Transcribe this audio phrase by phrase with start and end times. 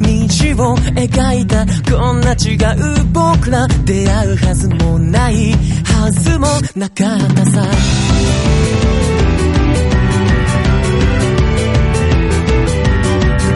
[0.00, 2.56] 虹を描いたこんな違
[3.00, 5.52] う僕ら出会うはずもない
[5.84, 7.62] はずもなかったさ。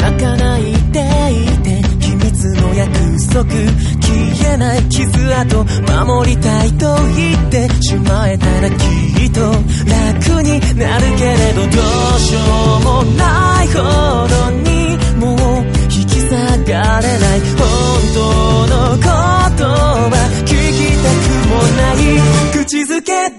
[0.01, 2.93] 泣かないでいて秘密の約
[3.33, 3.93] 束。
[4.13, 5.05] 消えない傷
[5.37, 5.65] 跡
[6.05, 12.41] 守りたいと言ってしまえたらきっと楽になるけれどどうしよ
[12.81, 13.81] うもないほ
[14.29, 14.92] どに
[15.95, 17.69] 引き下がれない本
[18.15, 18.21] 当
[18.67, 20.17] の言葉
[20.47, 23.32] 聞きたくもない口づけ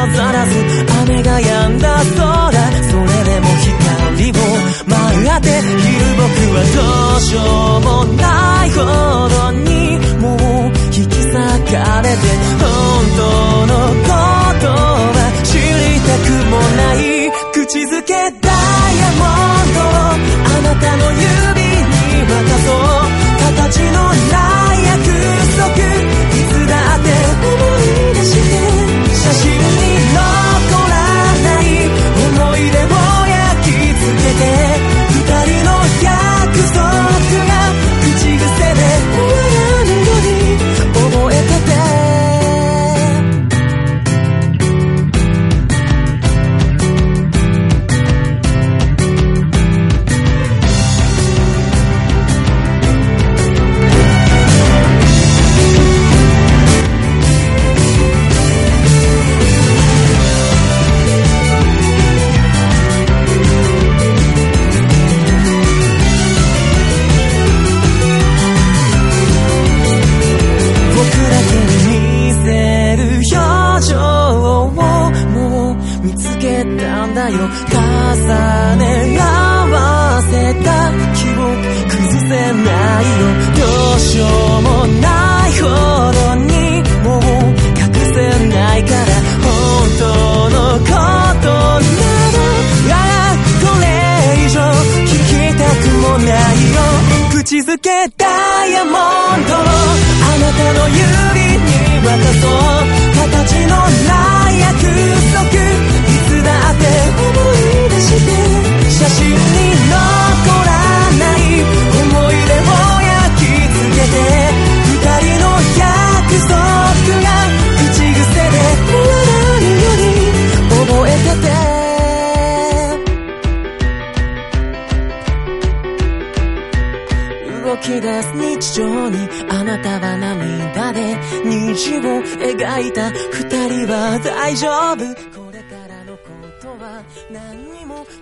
[0.00, 0.52] 混ざらず
[1.02, 4.34] 雨が止んだ空それでも光を
[4.88, 4.96] 待
[5.36, 5.68] っている
[6.16, 6.24] 僕
[6.56, 6.80] はど
[7.16, 8.80] うしようもないほ
[9.28, 12.24] どにもう引き裂かれて
[12.56, 12.64] 本
[13.16, 13.20] 当
[13.66, 14.16] のこ
[14.60, 24.49] とは知りたくもない口づけダイヤモンドあなたの指に渡そう形のない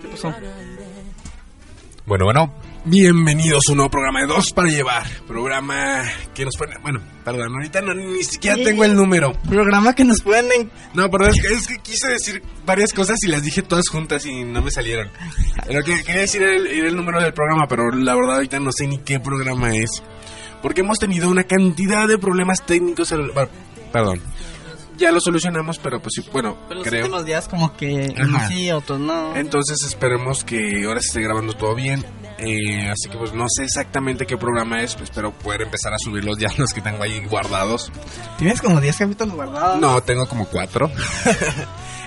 [0.01, 0.33] ¿Qué pasó?
[2.05, 2.53] Bueno, bueno,
[2.85, 5.03] bienvenidos a un nuevo programa de Dos para Llevar.
[5.27, 6.03] Programa
[6.33, 6.81] que nos pueden.
[6.81, 9.33] Bueno, perdón, ahorita no, ni siquiera tengo el número.
[9.47, 10.71] Programa que nos pueden.
[10.93, 14.25] No, perdón, es que, es que, quise decir varias cosas y las dije todas juntas
[14.25, 15.09] y no me salieron.
[15.69, 18.87] Lo que quería decir era el, número del programa, pero la verdad ahorita no sé
[18.87, 20.01] ni qué programa es.
[20.61, 23.11] Porque hemos tenido una cantidad de problemas técnicos.
[23.11, 23.31] Al...
[23.31, 23.49] Bueno,
[23.91, 24.21] perdón
[24.99, 27.05] ya lo solucionamos, pero pues sí, bueno, Pero los creo.
[27.05, 28.47] últimos días como que Ajá.
[28.49, 29.35] sí, otros no.
[29.35, 32.05] Entonces esperemos que ahora se esté grabando todo bien.
[32.37, 35.97] Eh, así que pues no sé exactamente qué programa es, pues, espero poder empezar a
[35.97, 37.91] subirlos ya los que tengo ahí guardados.
[38.37, 39.79] Tienes como 10 capítulos guardados.
[39.79, 40.91] No, tengo como cuatro.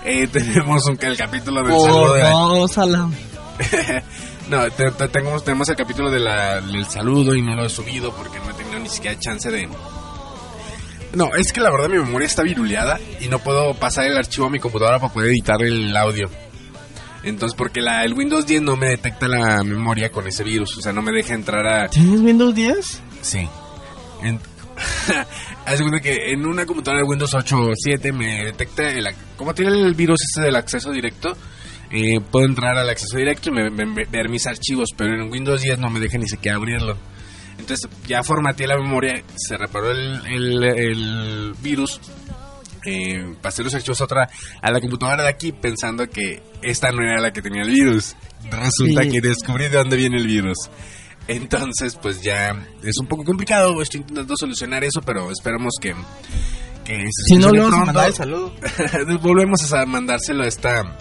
[0.05, 2.33] Eh, tenemos un, el capítulo del Por saludo de la-
[4.51, 7.69] No, te- te- tenemos, tenemos el capítulo de la- del saludo y no lo he
[7.69, 9.69] subido porque no he tenido ni siquiera chance de...
[11.15, 14.47] No, es que la verdad mi memoria está viruleada y no puedo pasar el archivo
[14.47, 16.31] a mi computadora para poder editar el audio.
[17.23, 20.81] Entonces, porque la, el Windows 10 no me detecta la memoria con ese virus, o
[20.81, 21.89] sea, no me deja entrar a...
[21.89, 23.03] ¿Tienes Windows 10?
[23.21, 23.49] Sí.
[24.23, 24.41] En...
[25.67, 29.07] Haz que en una computadora de Windows 8 o 7 me detecta, el,
[29.37, 31.37] como tiene el virus este del acceso directo,
[31.93, 35.79] eh, puedo entrar al acceso directo y me- ver mis archivos, pero en Windows 10
[35.79, 36.97] no me deja ni siquiera abrirlo.
[37.59, 42.01] Entonces ya formateé la memoria, se reparó el, el- el virus,
[42.85, 44.29] eh, pasé los archivos a otra,
[44.61, 48.17] a la computadora de aquí pensando que esta no era la que tenía el virus.
[48.51, 49.11] Resulta Sí.
[49.11, 50.57] que descubrí de dónde viene el virus.
[51.29, 52.51] Entonces, pues ya
[52.83, 53.81] es un poco complicado.
[53.81, 55.95] Estoy intentando solucionar eso, pero esperamos que,
[56.85, 58.53] que se Si no, le vamos a el saludo.
[59.21, 60.97] Volvemos a mandárselo a esta.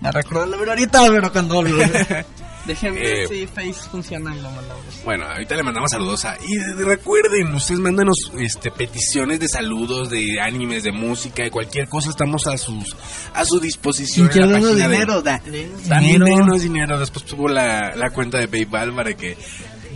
[0.00, 1.62] Me recuerdo el número ahorita, pero cuando
[2.66, 4.84] Déjenme Eh, si Face funciona y lo mandamos.
[5.04, 6.36] Bueno, ahorita le mandamos saludos a.
[6.46, 11.88] Y de- recuerden, ustedes mándanos este, peticiones de saludos, de animes, de música, de cualquier
[11.88, 12.10] cosa.
[12.10, 12.94] Estamos a sus
[13.34, 14.30] a su disposición.
[14.32, 16.24] Si en la página de- dinero, da, dinero.
[16.24, 16.98] denos dinero.
[17.00, 19.36] Después subo la, la cuenta de PayPal para que.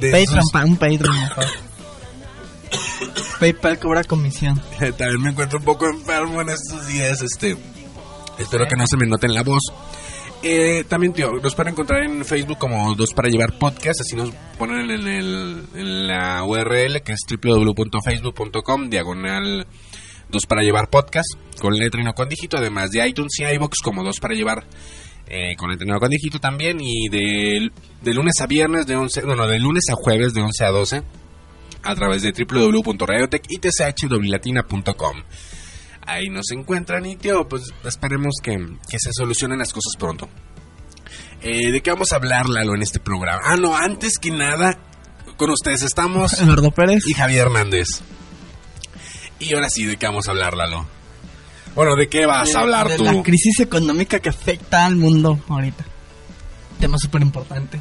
[0.01, 1.45] de Patreon, sus- pa- un Patreon mejor.
[3.41, 4.61] PayPal cobra comisión.
[4.79, 7.23] También me encuentro un poco enfermo en estos días.
[7.23, 7.57] Este,
[8.39, 9.62] espero que no se me note en la voz.
[10.49, 14.03] Eh, también, tío, nos pueden encontrar en Facebook como Dos para Llevar Podcast.
[14.03, 19.67] Así nos ponen en, el, la URL que es www.facebook.com diagonal
[20.29, 22.59] Dos para Llevar Podcast con letra y no con dígito.
[22.59, 24.65] Además de iTunes y iBox como Dos para Llevar
[25.27, 26.79] eh, con letra y no con dígito también.
[26.81, 27.73] Y de,
[28.03, 31.03] de lunes a viernes, de 11, bueno, de lunes a jueves de 11 a 12
[31.83, 35.23] a través de www.radiotech.com.
[36.06, 38.56] Ahí nos encuentran y tío, pues esperemos que,
[38.88, 40.29] que se solucionen las cosas pronto.
[41.43, 43.41] Eh, ¿De qué vamos a hablar, Lalo, en este programa?
[43.44, 44.79] Ah, no, antes que nada,
[45.37, 47.03] con ustedes estamos Eduardo Pérez.
[47.06, 47.87] y Javier Hernández.
[49.38, 50.87] Y ahora sí, ¿de qué vamos a hablar, Lalo?
[51.75, 53.05] Bueno, ¿de qué vas a hablar de tú?
[53.05, 55.85] la crisis económica que afecta al mundo ahorita.
[56.81, 57.81] Tema súper importante.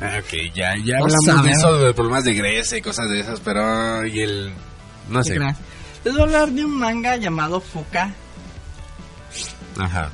[0.00, 3.40] Ah, ok, ya, ya hablamos de eso, de problemas de Grecia y cosas de esas,
[3.40, 4.04] pero...
[4.06, 4.52] Y el...
[5.08, 5.34] No sé.
[5.34, 5.64] Gracias.
[6.04, 8.12] Les voy a hablar de un manga llamado Fuka,
[9.78, 10.10] Ajá.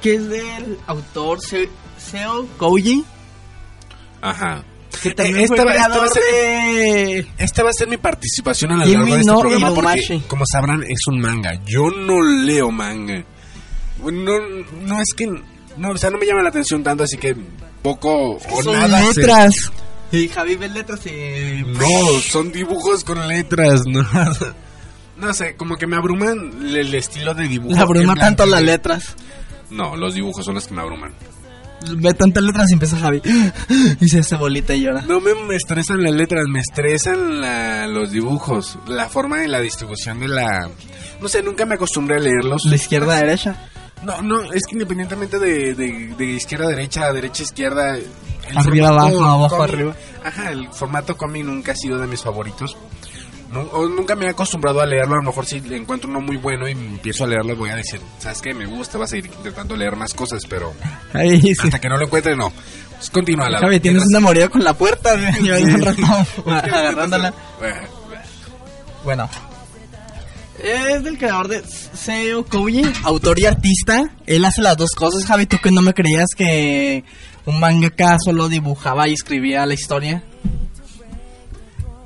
[0.00, 1.68] que es del autor Se-
[1.98, 3.04] Seo Kouji,
[4.22, 4.64] Ajá.
[5.02, 7.26] que también Eh, esta va- esta va a ser- de...
[7.38, 10.44] Esta va a ser mi participación a Kimi largo de este no programa porque, como
[10.46, 11.54] sabrán, es un manga.
[11.66, 13.24] Yo no leo manga.
[14.02, 14.38] No,
[14.82, 15.26] no es que...
[15.76, 17.34] No, o sea, no me llama la atención tanto, así que
[17.82, 19.70] poco o Son nada letras.
[20.10, 21.62] Y Javi ve letras y...
[21.64, 24.02] No, son dibujos con letras, no.
[25.16, 27.74] No sé, como que me abruman el, el estilo de dibujo.
[27.74, 29.14] Le abruma tanto las letras.
[29.70, 31.12] No, los dibujos son los que me abruman.
[31.96, 33.20] Ve tantas letras y empieza Javi.
[34.00, 35.02] Y se hace bolita y llora.
[35.02, 39.60] No me, me estresan las letras, me estresan la- los dibujos, la forma y la
[39.60, 40.68] distribución de la...
[41.20, 42.64] No sé, nunca me acostumbré a leerlos.
[42.66, 43.56] La izquierda, derecha.
[44.04, 47.96] No, no, es que independientemente de, de, de izquierda a derecha, derecha a izquierda...
[47.96, 48.06] el
[48.56, 49.96] Arriba, formato abajo, abajo, arriba.
[50.24, 52.76] Ajá, el formato cómic nunca ha sido de mis favoritos.
[53.52, 56.22] No, o nunca me he acostumbrado a leerlo, a lo mejor si le encuentro uno
[56.22, 58.54] muy bueno y empiezo a leerlo voy a decir, ¿sabes qué?
[58.54, 60.72] Me gusta, vas a ir intentando leer más cosas, pero
[61.12, 61.54] Ahí sí.
[61.62, 62.50] hasta que no lo encuentre, no.
[62.96, 65.16] Pues continúa la Javi, tienes una mordida con la puerta.
[65.42, 66.02] Yo ahí un rato
[66.46, 67.34] agarrándola.
[69.04, 69.28] Bueno.
[70.62, 74.10] Es del creador de Seo Kouji, autor y artista.
[74.26, 75.46] Él hace las dos cosas, Javi.
[75.46, 77.02] ¿Tú que no me creías que
[77.46, 80.22] un mangaka solo dibujaba y escribía la historia?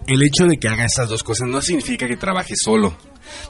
[0.06, 2.96] El hecho de que haga esas dos cosas no significa que trabaje solo.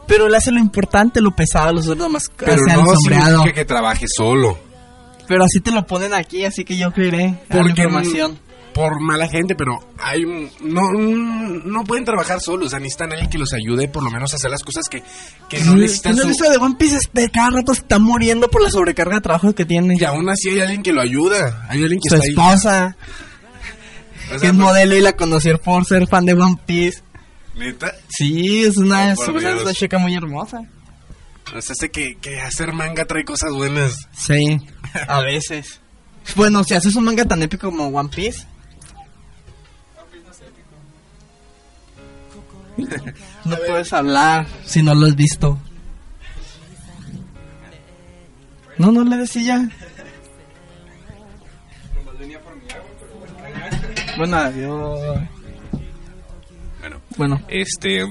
[0.06, 4.06] Pero él hace lo importante, lo pesado, los otros más Pero no significa que trabaje
[4.08, 4.58] solo.
[5.28, 8.38] Pero así te lo ponen aquí, así que yo creeré Porque información.
[8.72, 10.22] por mala gente, pero hay
[10.60, 14.32] no, no pueden trabajar solos, o sea, necesitan alguien que los ayude por lo menos
[14.32, 15.02] a hacer las cosas que,
[15.48, 16.98] que no necesitan ¿No su- de One Piece?
[17.12, 19.96] De cada rato se está muriendo por la sobrecarga de trabajo que tiene.
[19.98, 22.34] Y aún así hay alguien que lo ayuda, hay alguien que Su está ahí.
[24.40, 27.02] Que es no- modelo y la conocí por ser fan de One Piece.
[27.54, 30.62] neta, Sí, es una, Ay, es una, chica muy hermosa.
[31.60, 34.08] sea, sé que, que hacer manga trae cosas buenas.
[34.12, 34.58] Sí,
[35.08, 35.80] a veces.
[36.34, 38.44] Bueno, si haces un manga tan épico como One Piece.
[43.44, 45.58] No puedes hablar si no lo has visto.
[48.78, 49.70] No, no le decía.
[54.16, 55.00] Bueno, adiós.
[56.80, 58.04] Bueno, Bueno, este,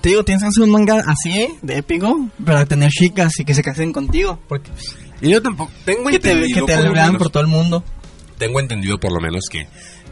[0.00, 3.54] te digo, tienes que hacer un manga así, de épico, para tener chicas y que
[3.54, 4.38] se casen contigo.
[4.48, 4.70] Porque
[5.20, 7.84] y yo tampoco tengo que te, entendido que te por menos- por todo el mundo.
[8.38, 9.66] tengo entendido por lo menos que,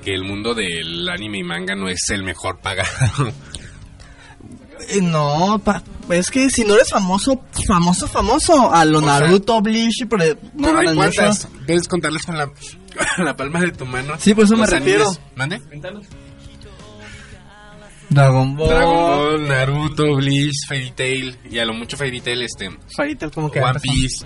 [0.04, 2.88] que el mundo del anime y manga no es el mejor pagado.
[4.90, 9.20] Eh, No, pa- es que si no eres famoso, famoso, famoso, a lo O sea,
[9.20, 10.24] Naruto, Bleach, por no
[10.68, 12.48] Pero hay cuántas, debes contarlas con la,
[13.18, 14.14] la palma de tu mano.
[14.18, 15.10] Sí, por eso me refiero.
[15.34, 15.60] ¿Mande?
[18.10, 22.70] Dragon Ball, Dragon Ball, Naruto, Bleach, Fairy Tail y a lo mucho Fairy Tail, este,
[22.96, 24.24] Fairy Tail, como que One Piece.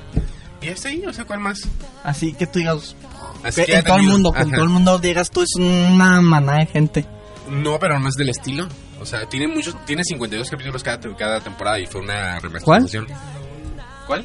[0.61, 1.69] Y este ahí, o sea, ¿cuál más?
[2.05, 2.95] Así que tú digas,
[3.43, 4.45] Así que en todo el mundo, ajá.
[4.45, 7.07] todo el mundo digas tú es una maná de gente.
[7.51, 8.69] No, pero no es del estilo.
[9.01, 13.09] O sea, tiene muchos, tiene 52 capítulos cada, cada temporada y fue una remasterización.
[14.07, 14.25] ¿Cuál?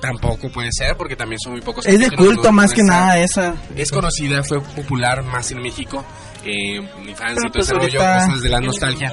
[0.00, 1.84] Tampoco puede ser porque también son muy pocos.
[1.86, 3.54] Es de culto más que nada esa.
[3.76, 6.04] Es conocida, fue popular más en México.
[6.44, 9.12] Eh, mi fans y todo ese rollo, ahorita- cosas de la nostalgia.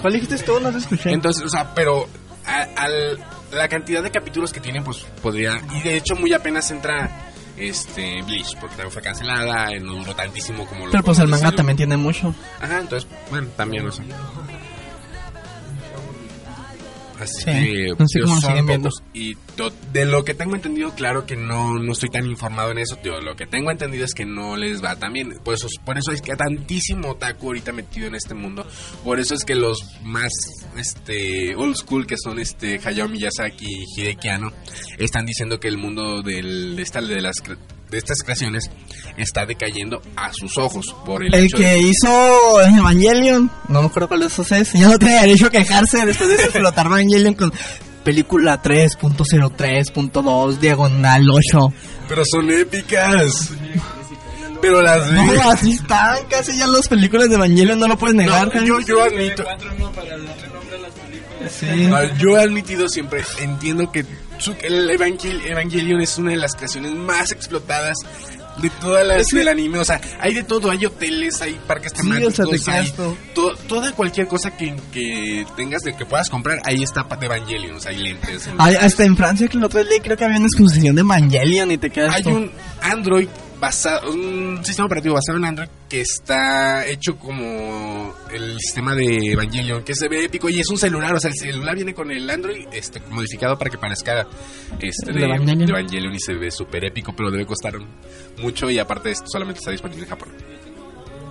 [0.00, 0.60] ¿Cuál dijiste tú?
[0.60, 1.12] No te escuché.
[1.12, 2.08] Entonces, o sea, pero
[2.46, 2.88] a-
[3.52, 5.60] la cantidad de capítulos que tienen, pues podría.
[5.74, 7.10] Y de hecho, muy apenas entra
[7.56, 11.44] este Bleach, porque también fue cancelada, no duró tantísimo como lo Pero pues el manga
[11.46, 11.56] salió.
[11.56, 12.34] también tiene mucho.
[12.60, 14.04] Ajá, entonces, bueno, también, o sea.
[17.20, 19.02] Así Sí, que no sé cómo son pocos.
[19.12, 19.36] Y
[19.92, 22.96] de lo que tengo entendido, claro que no, no estoy tan informado en eso.
[22.96, 25.38] Tío, lo que tengo entendido es que no les va tan bien.
[25.44, 28.66] Por eso, por eso es que hay tantísimo otaku ahorita metido en este mundo.
[29.04, 30.32] Por eso es que los más
[30.76, 34.52] este old school, que son este Hayao Miyazaki y Hideki Anno,
[34.98, 37.36] están diciendo que el mundo del, de, esta- de las
[37.90, 38.70] de estas creaciones
[39.16, 43.88] está decayendo a sus ojos por el, El hecho de- que hizo Evangelion, no me
[43.88, 47.34] acuerdo cuál de esos es, ya no tiene derecho a quejarse después de explotar Evangelion
[47.34, 47.52] con
[48.04, 51.72] película 3.03.2, diagonal 8.
[52.08, 53.50] Pero son épicas.
[54.62, 55.16] Pero las vi.
[55.16, 58.54] No, así están casi ya las películas de Evangelion, no lo puedes negar.
[58.54, 59.42] No, yo, yo admito.
[61.58, 61.66] Sí.
[61.92, 64.04] Ah, Yo he admitido siempre, entiendo que
[64.62, 67.96] el Evangel- Evangelion es una de las creaciones más explotadas
[68.60, 69.78] de todas las que- del anime.
[69.78, 72.92] O sea, hay de todo, hay hoteles, hay parques Sí, temáticos, o sea, te hay
[73.34, 77.76] to- toda cualquier cosa que, que tengas de que puedas comprar, ahí está de Evangelion,
[77.76, 78.48] o sea, hay lentes.
[78.58, 81.70] Hay- hasta en Francia que el otro día creo que había una exposición de Evangelion
[81.70, 82.50] y te quedas Hay un
[82.82, 83.28] Android
[83.60, 89.82] basado, un sistema operativo basado en Android que está hecho como el sistema de Evangelion,
[89.84, 92.28] que se ve épico y es un celular, o sea, el celular viene con el
[92.30, 94.26] Android este, modificado para que parezca
[94.80, 95.58] este, ¿De Evangelion?
[95.66, 97.74] de Evangelion y se ve súper épico, pero debe costar
[98.38, 100.28] mucho y aparte esto solamente está disponible en Japón.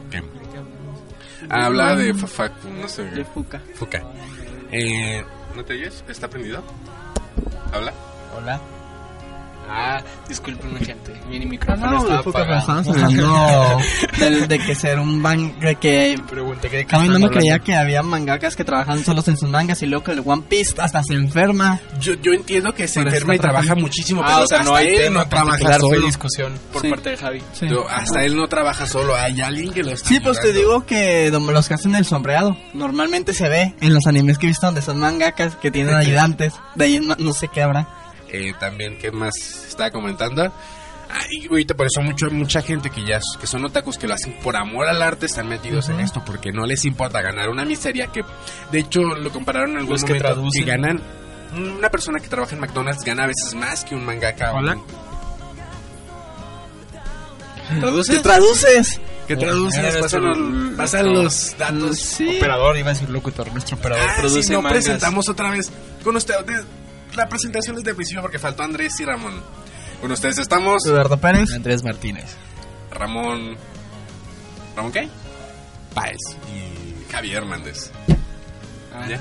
[0.10, 0.26] Bien.
[1.50, 3.62] Habla de fa- fa- no sé, De Fuca.
[3.76, 4.04] Fuka.
[4.72, 5.24] Eh,
[5.56, 6.04] ¿No te oyes?
[6.08, 6.64] ¿Está prendido?
[7.72, 7.94] ¿Habla?
[8.38, 8.62] Hola.
[9.72, 12.72] Ah, disculpen gente, mi No, micrófono no, estaba apagado.
[12.72, 12.94] hablando
[14.20, 18.02] del- de, que ser un ban de que Pregunté que no me creía que había
[18.02, 21.14] mangakas que trabajan solos en sus mangas y luego que el One Piece hasta se
[21.14, 21.80] enferma.
[22.00, 23.82] Yo, yo entiendo que se enferma y trabaja trabajando.
[23.88, 26.06] muchísimo, Ah, pero o sea, no hasta hay tema no trabaja solo.
[26.06, 26.90] discusión por Sí.
[26.90, 27.42] parte de Javi.
[27.54, 27.68] Sí.
[27.70, 30.86] Yo- hasta él no trabaja solo, hay alguien que lo está Sí, pues te digo
[30.86, 34.66] que los que hacen el sombreado normalmente se ve en los animes que he visto
[34.66, 36.54] donde son mangakas que tienen ayudantes.
[36.76, 37.88] De ahí no, no sé qué habrá.
[38.32, 39.34] Eh, también, ¿qué más
[39.68, 40.44] estaba comentando?
[41.12, 44.14] Ah, y ahorita por eso mucho, mucha gente que ya que son otakus que lo
[44.14, 47.66] hacen por amor al arte están metidos en esto porque no les importa ganar una
[47.66, 48.22] miseria que
[48.72, 50.64] de hecho lo compararon en algún Los que momento traducen.
[50.66, 51.02] que ganan
[51.58, 54.76] una persona que trabaja en McDonald's gana a veces más que un mangaka o Hola.
[54.76, 54.84] un-
[57.70, 58.22] ¿Te ¿Traduces?
[58.22, 59.02] traduces?
[59.28, 59.96] ¿Qué traduces?
[59.98, 62.00] Pasan, el- pasan los datos.
[62.00, 62.38] Sí.
[62.38, 64.84] Operador, iba a decir locutor, nuestro operador Ah, produce sí, no mangas.
[64.84, 65.72] presentamos otra vez
[66.04, 66.40] con ustedes.
[67.16, 69.42] La presentación desde el principio porque faltó Andrés y Ramón.
[70.02, 71.52] Con ustedes estamos Eduardo Pérez.
[71.54, 72.36] Andrés Martínez.
[72.92, 73.58] Ramón.
[74.76, 75.10] ¿Ramón qué?
[75.94, 76.18] Páez
[76.54, 77.92] y Javier Hernández.
[79.08, 79.20] ¿Ya?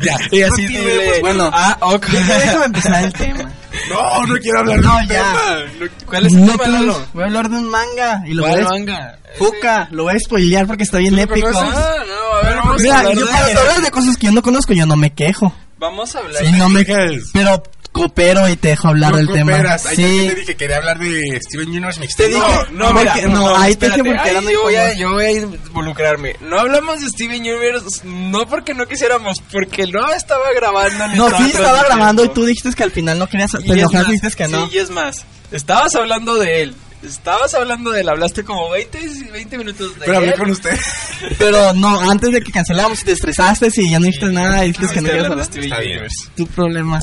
[0.02, 0.16] ya.
[0.30, 2.06] Y así No tiene, pues, Bueno, Ah, ok.
[2.06, 3.52] déjame empezar el tema.
[3.90, 5.32] No, no quiero hablar No, del ya.
[5.76, 5.90] tema.
[6.06, 7.06] ¿Cuál es el No, tema, Lalo?
[7.12, 8.22] Voy a hablar de un manga.
[8.26, 9.18] Y lo ¿Cuál voy a manga?
[9.38, 11.46] Fuca, lo voy a spoilear porque está bien épico.
[11.50, 11.74] conoces?
[11.74, 14.26] Ah, no, a ver, vamos a Mira, hablar yo de cuando hablas de cosas que
[14.26, 15.54] yo no conozco, yo no me quejo.
[15.82, 16.84] Vamos a hablar Sí, de- no me.
[17.32, 17.60] Pero
[17.90, 19.56] coopero y te dejo hablar No del tema.
[19.56, 20.02] Ahí Sí.
[20.02, 22.28] también te dije que quería hablar de Steven Universe Mixtape.
[22.30, 24.74] Te dije- No, No, Porque- mira, no, ahí te dije espérate, porque muy yo voy,
[24.76, 26.36] a, yo voy a involucrarme.
[26.40, 31.08] No hablamos de Steven Universe, no porque no quisiéramos, porque no estaba grabando.
[31.08, 33.50] ni No, sí estaba grabando y tú dijiste que al final no querías.
[33.60, 34.68] Y Te enojaste dijiste que no.
[34.70, 36.74] Sí, y es más, estabas hablando de él.
[37.02, 38.98] Estabas hablando de él, hablaste como 20,
[39.32, 40.38] 20 minutos de Pero hablé él.
[40.38, 40.78] con usted.
[41.38, 44.94] Pero no, antes de que canceláramos, te estresaste y ya no dijiste nada y dijiste
[44.94, 45.46] que no Estoy querías hablando de hablar.
[45.46, 45.90] Steven Está bien.
[45.98, 46.30] Universe.
[46.36, 47.00] Tu problema.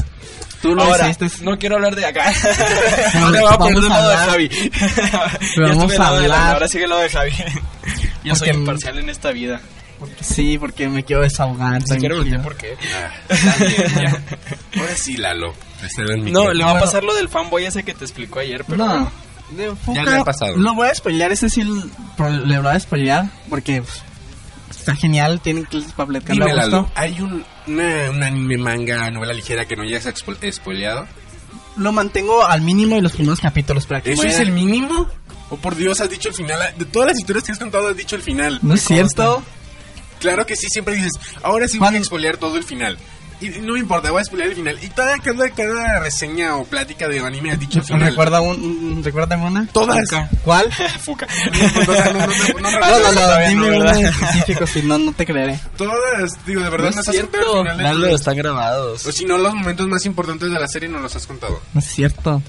[0.61, 1.43] Tú lo Ahora, hiciste.
[1.45, 2.33] no quiero hablar de acá.
[3.13, 4.29] No, No, me voy a poner vamos del a lado de hablar.
[4.29, 4.49] Javi.
[5.55, 6.53] Pero ya vamos a lado de Lalo, hablar.
[6.53, 7.31] ahora sigue el lado de Javi.
[8.23, 9.61] Yo soy imparcial en esta vida.
[10.21, 11.81] Sí, porque me quiero desahogar.
[11.85, 12.77] Si quiero decir por qué.
[13.29, 14.17] Ah.
[14.79, 15.53] Ahora sí, Lalo.
[15.83, 18.77] Este No, le va a pasar lo del fanboy ese que te explicó ayer, pero
[18.85, 19.11] No.
[19.51, 20.55] De Ya le ha pasado.
[20.57, 24.01] Lo voy a spoilear, ese sí le voy a spoilear porque pues,
[24.69, 26.35] está genial, tienen clases para platicar.
[26.95, 31.07] ¿hay un, una, un anime, manga, novela ligera que no hayas expo- spoileado?
[31.77, 35.07] Lo mantengo al mínimo y los primeros capítulos que ¿Eso es el mínimo?
[35.49, 36.59] Oh, por Dios, has dicho el final.
[36.77, 38.59] De todas las historias que has contado, has dicho el final.
[38.61, 39.41] No es cierto.
[40.19, 42.97] Claro que sí, siempre dices, ahora sí voy a expoliar todo el final.
[43.41, 44.77] Y no me importa, voy a expoliar el final.
[44.81, 48.09] Y toda, cada, cada reseña o plática de anime has dicho el final.
[48.09, 49.65] ¿Recuerda un, ¿Recuérdame una?
[49.67, 49.97] Todas.
[50.43, 50.69] ¿Cuál?
[50.99, 51.25] Fuca.
[51.27, 52.27] No, no, no, no, no,
[52.59, 53.11] No, no, recuerdo.
[53.13, 53.99] no, todavía dime no, una ¿verdad?
[53.99, 55.59] en específico, si no, no te creeré.
[55.77, 57.61] Todas, digo, de verdad No es cierto.
[57.61, 59.05] el final están grabados.
[59.05, 61.61] O si no, los momentos más importantes de la serie no los has contado.
[61.73, 62.41] No es cierto.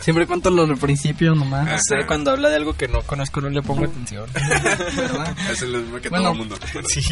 [0.00, 1.66] Siempre cuento lo del principio nomás.
[1.66, 4.26] No sé, cuando habla de algo que no conozco no le pongo atención.
[4.96, 5.36] ¿verdad?
[5.50, 6.24] Es lo mismo que Bueno.
[6.24, 6.56] todo el mundo.
[6.88, 7.02] Sí.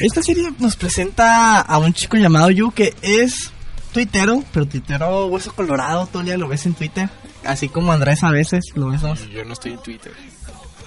[0.00, 3.52] Esta serie nos presenta a un chico llamado Yu que es
[3.92, 7.08] tuitero, pero tuitero hueso colorado, todo el día lo ves en Twitter.
[7.44, 9.00] Así como Andrés a veces lo ves.
[9.32, 10.12] Yo no estoy en Twitter.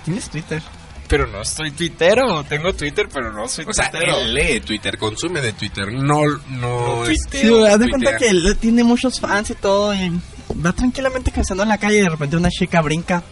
[0.05, 0.61] ¿Tienes Twitter?
[1.07, 2.43] Pero no soy tuitero.
[2.45, 4.17] Tengo Twitter, pero no soy O sea, tuitero.
[4.19, 7.65] él lee Twitter, consume de Twitter, no, no, No es- Sí, tuiteo.
[7.65, 10.11] haz de cuenta que él tiene muchos fans y todo y
[10.53, 13.23] va tranquilamente caminando en la calle y de repente una chica brinca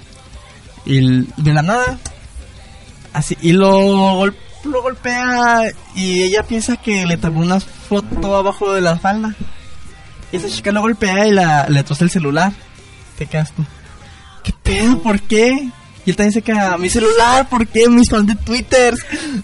[0.85, 1.97] y de la nada
[3.13, 3.69] así y lo,
[4.15, 5.63] gol- lo golpea
[5.95, 9.35] y ella piensa que le tomó una foto abajo de la falda.
[10.31, 12.53] Y esa chica lo golpea y la, le troza el celular.
[13.17, 13.65] Te quedas tú
[14.43, 15.01] ¿qué pedo?
[15.01, 15.69] ¿por qué?
[16.03, 17.87] y él también se queda mi celular ¿por qué?
[17.89, 18.95] mis fans de Twitter.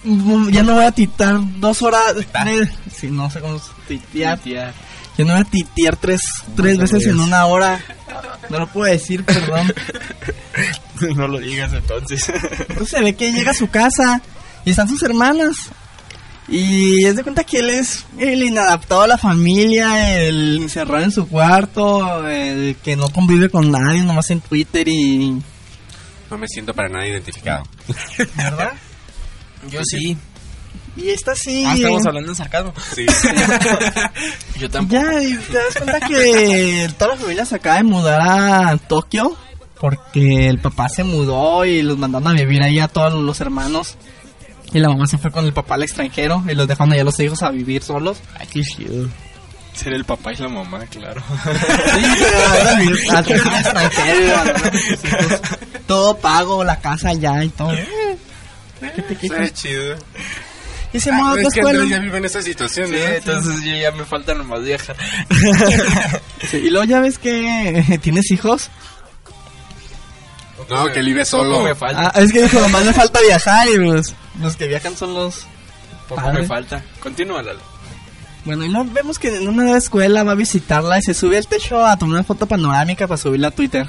[0.04, 4.40] Mm, ya no voy a titar dos horas tres sí, no sé cómo titear
[5.20, 6.22] a titear tres,
[6.56, 7.84] tres veces en una hora.
[8.50, 9.74] No lo puedo decir, perdón.
[11.16, 12.30] no lo digas entonces.
[12.30, 14.22] Entonces se ve que llega a su casa
[14.66, 15.56] y están sus hermanas.
[16.50, 21.12] Y es de cuenta que él es el inadaptado a la familia, el encerrado en
[21.12, 25.42] su cuarto, el que no convive con nadie, nomás en Twitter y...
[26.30, 27.64] No me siento para nada identificado.
[28.36, 28.74] ¿Verdad?
[29.70, 30.18] Yo sí.
[30.98, 31.64] Y esta sí...
[31.66, 32.74] Ah, estamos hablando en sarcasmo.
[32.96, 33.06] Sí.
[34.60, 35.02] Yo tampoco.
[35.02, 39.38] Ya, y te das cuenta que toda la familia se acaba de mudar a Tokio
[39.80, 43.96] porque el papá se mudó y los mandaron a vivir ahí a todos los hermanos.
[44.74, 47.06] Y la mamá se fue con el papá al extranjero y los dejaron allá a
[47.06, 48.18] los hijos a vivir solos.
[48.38, 49.08] Ay, qué chido.
[49.74, 51.22] Ser el papá y la mamá, claro.
[51.44, 54.36] Sí, al extranjero.
[55.86, 57.72] Todo pago, la casa allá y todo.
[58.96, 59.26] ¿Qué te?
[59.26, 59.96] Está chido.
[60.94, 62.00] Y se muda a Ah, otra es que Andrés ya escuela.
[62.06, 63.00] vive en esa situación, Sí, ¿no?
[63.00, 64.96] entonces yo ya me falta nomás viajar.
[66.50, 68.70] Sí, y luego ya ves que tienes hijos.
[70.70, 71.62] No, que él vive solo.
[71.64, 72.12] me falta.
[72.14, 75.46] Ah, es que dijo, nomás me falta viajar y pues los que viajan son los...
[76.10, 76.42] Poco padre.
[76.42, 76.84] me falta.
[77.02, 77.60] Continúa, Lalo.
[78.46, 81.38] Bueno, y luego vemos que en una nueva escuela va a visitarla y se sube
[81.38, 83.88] al techo a tomar una foto panorámica para subirla a Twitter.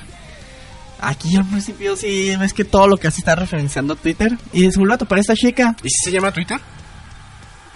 [1.01, 4.37] Aquí al principio sí ves que todo lo que hace está referenciando a Twitter.
[4.53, 5.77] Y se vuelve a topar esta chica.
[5.85, 6.59] ¿Y si se llama Twitter?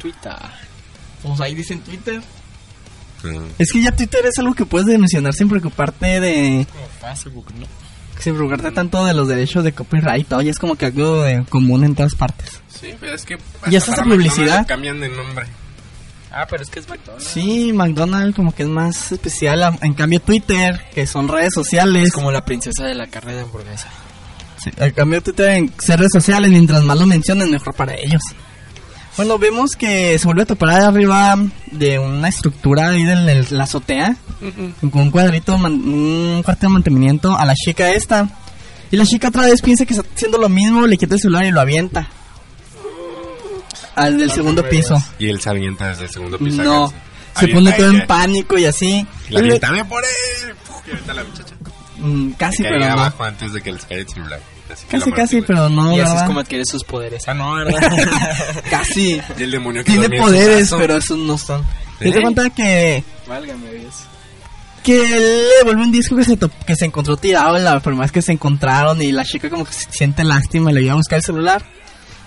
[0.02, 0.36] Twitter.
[1.22, 2.20] Pues ahí dicen Twitter.
[3.58, 6.66] Es que ya Twitter es algo que puedes mencionar sin preocuparte de...
[6.70, 7.66] Como Facebook, ¿no?
[8.18, 10.26] Sin preocuparte tanto de los derechos de copyright.
[10.26, 12.60] Todo, ya es como que algo de común en todas partes.
[12.68, 13.38] Sí, pero es que...
[13.70, 14.36] ¿Ya hasta está esa publicidad?
[14.36, 15.46] McDonald's Cambian de nombre.
[16.32, 17.24] Ah, pero es que es McDonald's.
[17.24, 19.78] Sí, McDonald's como que es más especial.
[19.82, 22.06] En cambio Twitter, que son redes sociales.
[22.06, 23.88] Es como la princesa de la carne de hamburguesa.
[24.56, 28.22] Sí, al cambio Twitter en ser redes sociales, mientras más lo mencionen, mejor para ellos.
[29.16, 31.36] Bueno, vemos que se vuelve a topar arriba
[31.70, 34.16] de una estructura ahí de la la azotea,
[34.80, 38.28] con un cuadrito, man- un cuarto de mantenimiento a la chica esta.
[38.90, 41.44] Y la chica otra vez piensa que está haciendo lo mismo, le quita el celular
[41.44, 42.08] y lo avienta.
[43.94, 45.02] Al del segundo piso.
[45.18, 46.62] Y él se avienta desde el segundo piso.
[46.62, 46.94] No, se
[47.44, 49.06] Avienta pone todo en pánico y así.
[49.28, 50.54] La Y le- avienta, "Ve por él.
[50.86, 51.54] Y la muchacha.
[52.02, 52.84] Mm, casi, pero no.
[52.86, 54.40] abajo antes de que les caiga el celular.
[54.72, 55.46] Así Casi, casi, güey.
[55.46, 57.22] pero no, y así es como adquiere sus poderes.
[57.28, 57.80] Ah, no, ¿verdad?
[58.70, 59.20] Casi.
[59.38, 61.62] Y el demonio que Tiene poderes, pero esos no son.
[62.00, 62.10] ¿Eh?
[62.10, 63.94] Te cuenta que Válgame Dios.
[64.82, 68.02] que él le devuelve un disco que se, que se encontró tirado en la primera
[68.02, 70.92] vez que se encontraron y la chica como que se siente lástima y le iba
[70.94, 71.62] a buscar el celular.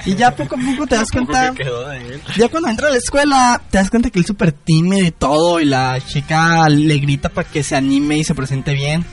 [0.06, 2.22] Y ya poco a poco te das cuenta, ¿Qué quedó de él?
[2.38, 5.12] ya cuando entra a la escuela, te das cuenta que él es súper tímido y
[5.12, 9.04] todo y la chica le grita para que se anime y se presente bien.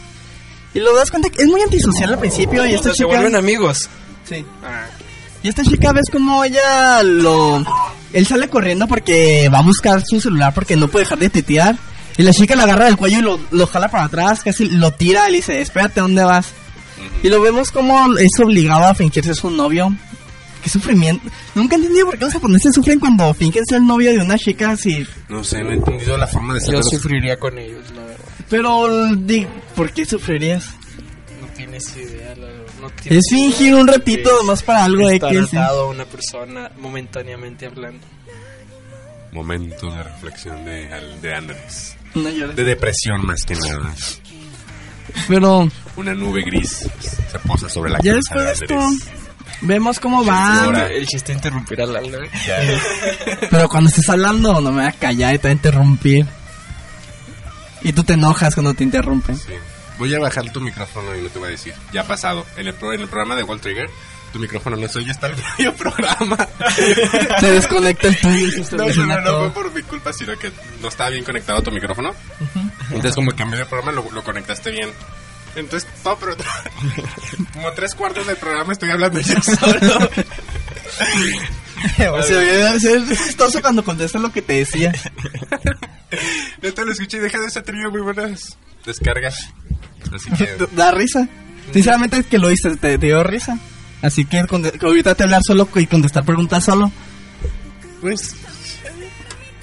[0.75, 3.09] Y lo das cuenta que es muy antisocial al principio y esta sea, se chica...
[3.09, 3.89] vuelven amigos.
[4.29, 4.45] Sí.
[5.43, 7.65] Y esta chica ves como ella lo...
[8.13, 11.77] Él sale corriendo porque va a buscar su celular porque no puede dejar de titear.
[12.17, 14.93] Y la chica lo agarra del cuello y lo, lo jala para atrás, casi lo
[14.93, 16.47] tira y le dice, espérate, ¿dónde vas?
[17.23, 19.95] Y lo vemos como es obligado a fingirse su novio.
[20.63, 21.29] Qué sufrimiento.
[21.55, 24.39] Nunca he entendido por qué los japoneses sufren cuando fingen ser el novio de una
[24.39, 25.05] chica así.
[25.29, 28.22] No sé, no he entendido la forma de ser Yo sufriría con ellos, la verdad.
[28.53, 28.87] Pero,
[29.17, 30.67] di, ¿por qué sufrirías?
[31.41, 32.73] No tienes idea, la verdad.
[32.83, 35.39] No tienes Es fingir un ratito nomás para algo de Estar que...
[35.39, 38.07] atado a una persona momentáneamente hablando.
[39.33, 40.87] Momento de reflexión de,
[41.23, 41.97] de Andrés.
[42.15, 42.55] No llores.
[42.55, 43.95] De depresión más que nada.
[45.27, 45.67] Pero...
[45.97, 49.07] Una nube gris se posa sobre la Ya cabeza después de de esto,
[49.63, 50.65] vemos cómo va.
[50.65, 52.23] Ahora- El chiste es interrumpir al Lalo.
[52.23, 52.31] ¿eh?
[53.51, 56.27] Pero cuando estés hablando, no me voy a callar y te voy a interrumpir.
[57.85, 59.37] Y tú te enojas cuando te interrumpen.
[59.37, 59.53] Sí.
[59.99, 61.75] Voy a bajar tu micrófono y no te voy a decir.
[61.93, 62.45] Ya ha pasado.
[62.57, 63.89] En el, pro- en el programa de Wall Trigger,
[64.33, 66.37] tu micrófono no soy, ya está el medio programa.
[67.41, 68.65] Se desconecta el tuyo.
[68.73, 71.71] No, no, no, no fue por mi culpa, sino que no estaba bien conectado tu
[71.71, 72.13] micrófono.
[72.87, 74.91] Entonces, como que a medio programa lo, lo conectaste bien.
[75.55, 76.35] Entonces, todo, pero
[77.53, 80.11] como tres cuartos del programa estoy hablando yo solo.
[82.13, 84.93] O sea, debe ser chistoso cuando contestas lo que te decía.
[86.63, 89.51] Neta lo escuché y deja de esa tenido muy buenas descargas.
[90.15, 90.57] Así que.
[90.73, 91.29] Da risa.
[91.73, 93.59] Sinceramente es que lo hice, te, te dio risa.
[94.03, 96.91] Así que conte- ahorita te hablar solo y contestar preguntas solo.
[98.01, 98.35] Pues.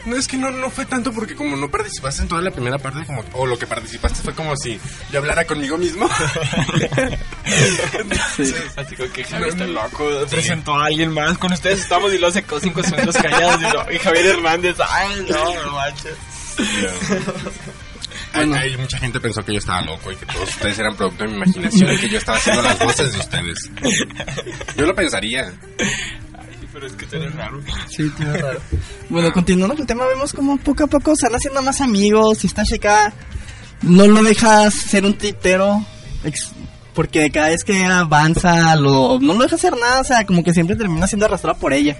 [0.06, 2.78] No es que no, no fue tanto porque como no participaste en toda la primera
[2.78, 4.80] parte, como, o lo que participaste fue como si
[5.12, 6.10] yo hablara conmigo mismo.
[8.78, 10.10] Así como que Javier está loco.
[10.30, 11.38] Presentó a alguien más.
[11.38, 13.62] Con ustedes estamos y lo hace con cinco segundos callados.
[13.62, 14.78] Y, lo- y Javier Hernández.
[14.88, 16.16] Ay, no, no manches.
[18.34, 21.24] Hay, hay mucha gente pensó que yo estaba loco y que todos ustedes eran producto
[21.24, 23.72] de mi imaginación y que yo estaba haciendo las voces de ustedes.
[24.78, 25.52] Yo lo pensaría.
[26.72, 27.60] Pero es que eres raro.
[27.88, 28.60] Sí, tío, raro.
[29.10, 32.44] Bueno, continuando con el tema, vemos como poco a poco se van haciendo más amigos.
[32.44, 33.14] Y esta chica
[33.82, 35.84] no lo dejas ser un titero.
[36.94, 40.02] Porque cada vez que avanza, lo, no lo deja hacer nada.
[40.02, 41.98] O sea, como que siempre termina siendo arrastrado por ella.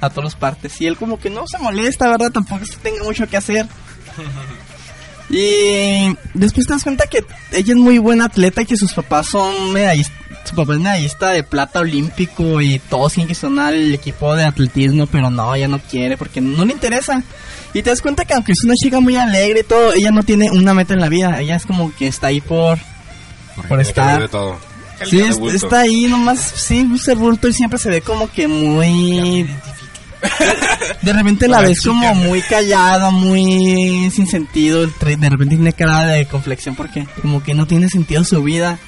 [0.00, 0.80] A todas partes.
[0.80, 2.30] Y él, como que no se molesta, ¿verdad?
[2.30, 3.66] Tampoco es que tenga mucho que hacer.
[5.30, 9.26] Y después te das cuenta que ella es muy buena atleta y que sus papás
[9.30, 10.16] son medallistas.
[10.44, 14.44] Su papá es medallista de plata olímpico y todos quieren que son al equipo de
[14.44, 17.22] atletismo, pero no, ella no quiere porque no le interesa.
[17.74, 20.22] Y te das cuenta que aunque es una chica muy alegre y todo, ella no
[20.22, 21.38] tiene una meta en la vida.
[21.40, 22.78] Ella es como que está ahí por...
[23.54, 24.22] Porque Por estar.
[24.22, 24.56] de todo.
[25.04, 25.20] Sí,
[25.52, 29.48] está ahí nomás, sí, el bulto y siempre se ve como que muy...
[31.02, 34.86] De repente la ves como muy callada, muy sin sentido.
[34.88, 38.78] tre- De repente tiene cara de conflexión porque como que no tiene sentido su vida.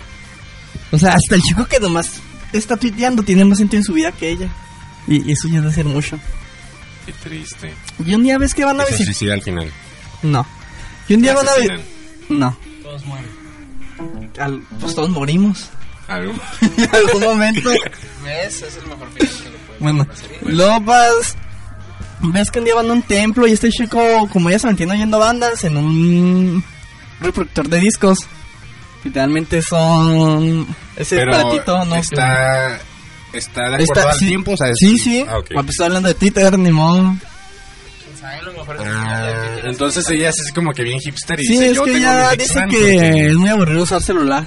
[0.92, 2.20] O sea, hasta el chico que nomás
[2.52, 4.48] está tuiteando tiene más sentido en su vida que ella.
[5.06, 6.18] Y eso ya es decir mucho.
[7.06, 7.72] Qué triste.
[8.04, 9.14] Y un día ves que van a Se visitar...
[9.14, 9.70] suicida al final.
[10.22, 10.46] No.
[11.08, 11.80] Y un día van a visitar...
[12.28, 12.56] No.
[12.82, 13.30] Todos mueren.
[14.38, 15.70] Al- Pues todos morimos.
[16.08, 16.32] Algo.
[16.76, 17.70] en algún momento.
[18.24, 18.62] ¿Ves?
[18.62, 20.06] Es el mejor final que le puede Bueno,
[20.42, 21.36] luego vas.
[22.22, 24.92] Ves que un día van a un templo y este chico, como ya se mantiene
[24.92, 26.62] oyendo bandas en un
[27.20, 28.18] reproductor de discos.
[29.02, 30.66] Literalmente son.
[30.96, 31.96] Ese Pero platito, ¿no?
[31.96, 32.78] está,
[33.32, 34.26] está de acuerdo Está- al sí.
[34.28, 35.24] tiempo, o sea, es- Sí, sí.
[35.26, 35.46] Ah, ok.
[35.54, 37.16] Pues estoy hablando de Twitter, ni modo.
[38.78, 41.92] Ah, entonces ella es así como que bien hipster y Sí, dice, es yo que
[41.92, 44.44] tengo ella dice que porque- es muy aburrido usar celular.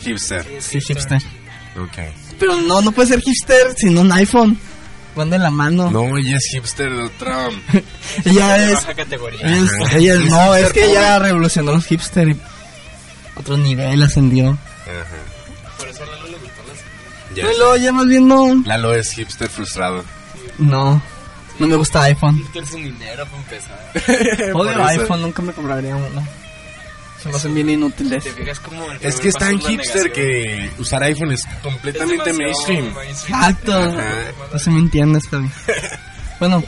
[0.00, 0.46] Hipster.
[0.60, 1.20] Sí, hipster.
[1.78, 1.98] Ok.
[2.46, 4.58] Pero no, no puede ser hipster sin un iPhone.
[5.16, 5.90] Van de la mano.
[5.90, 7.62] No, ella es hipster de Trump.
[8.24, 8.74] Ella es.
[8.74, 9.40] Baja categoría.
[9.42, 12.40] ella es- ella- Es no, es hipster que ella revolucionó los hipster y
[13.36, 14.50] otro nivel ascendió.
[14.50, 15.76] Ajá.
[15.78, 17.36] Por eso a Lalo le gustó las...
[17.36, 18.54] Ya luego ya más viendo.
[18.66, 20.04] Lalo es hipster frustrado.
[20.58, 21.00] No,
[21.60, 22.44] no me gusta iPhone.
[22.52, 24.52] Tienes un dinero para empezar.
[24.54, 26.26] Odio iPhone, nunca me compraría uno.
[27.24, 28.22] Se me hacen bien inútiles.
[28.22, 28.84] Te fijas como...
[28.92, 30.12] el Es que es tan hipster negación.
[30.12, 32.94] que usar iPhone es completamente mainstream.
[33.08, 33.96] Exacto.
[34.52, 35.52] No se me entiende, está bien.
[36.38, 36.62] Bueno,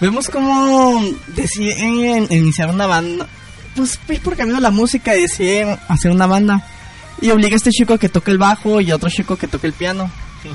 [0.00, 3.28] vemos cómo deciden iniciar una banda.
[3.76, 6.66] Pues ir por camino la música y deciden hacer una banda.
[7.20, 9.48] Y obliga a este chico a que toque el bajo y a otro chico que
[9.48, 10.10] toque el piano.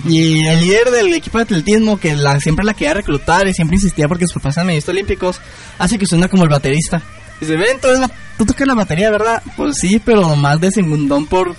[0.07, 3.75] Y el líder del equipo de atletismo, que la, siempre la quería reclutar y siempre
[3.75, 5.39] insistía porque sus papás eran medistas olímpicos,
[5.77, 7.03] hace que suena como el baterista.
[7.39, 9.41] Dice, ven, tú, eres la- tú tocas la batería, ¿verdad?
[9.57, 11.55] Pues sí, pero nomás de segundón por...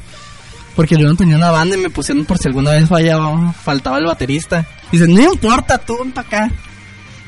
[0.75, 3.99] Porque yo no tenía una banda y me pusieron por si alguna vez fallaba, faltaba
[3.99, 4.67] el baterista.
[4.93, 6.51] Dice, no importa, tú ven para acá.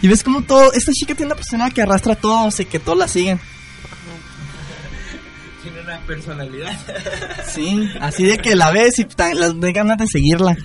[0.03, 2.79] Y ves como todo, esta chica tiene una persona que arrastra a todos y que
[2.79, 3.41] todos la siguen.
[5.63, 6.79] Tiene una personalidad.
[7.49, 10.57] Sí, así de que la ves y las de ganas de seguirla.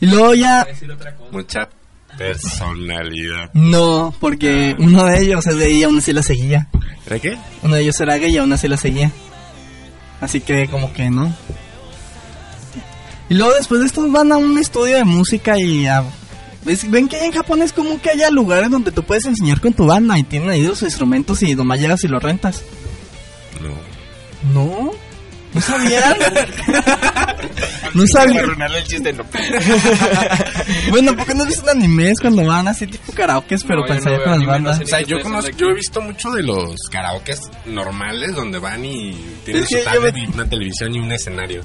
[0.00, 0.66] Y luego ya...
[1.32, 1.68] Mucha
[2.20, 3.50] personalidad.
[3.54, 6.68] No, porque uno de ellos es gay y aún así la seguía.
[7.06, 7.38] ¿Era qué?
[7.62, 9.10] Uno de ellos era gay y aún así la seguía.
[10.20, 11.34] Así que como que no.
[13.30, 16.04] Y luego después de esto van a un estudio de música y a...
[16.88, 19.86] Ven que en Japón es como que haya lugares donde tú puedes enseñar con tu
[19.86, 22.62] banda y tienen ahí los instrumentos y nomás llegas y los rentas.
[23.62, 24.52] No.
[24.52, 24.90] ¿No?
[25.52, 26.14] ¿No sabían?
[27.94, 28.44] no sabían.
[28.44, 29.24] arruinarle el chiste, no.
[30.90, 34.00] bueno, ¿por qué no has visto animes cuando van así tipo karaokes, pero No, para
[34.00, 34.76] yo no con las no bandas?
[34.78, 38.58] sé O sea, ¿Qué yo conozco, yo he visto mucho de los karaokes normales donde
[38.58, 39.12] van y
[39.44, 41.62] tienen su tablet me- y una televisión y un escenario.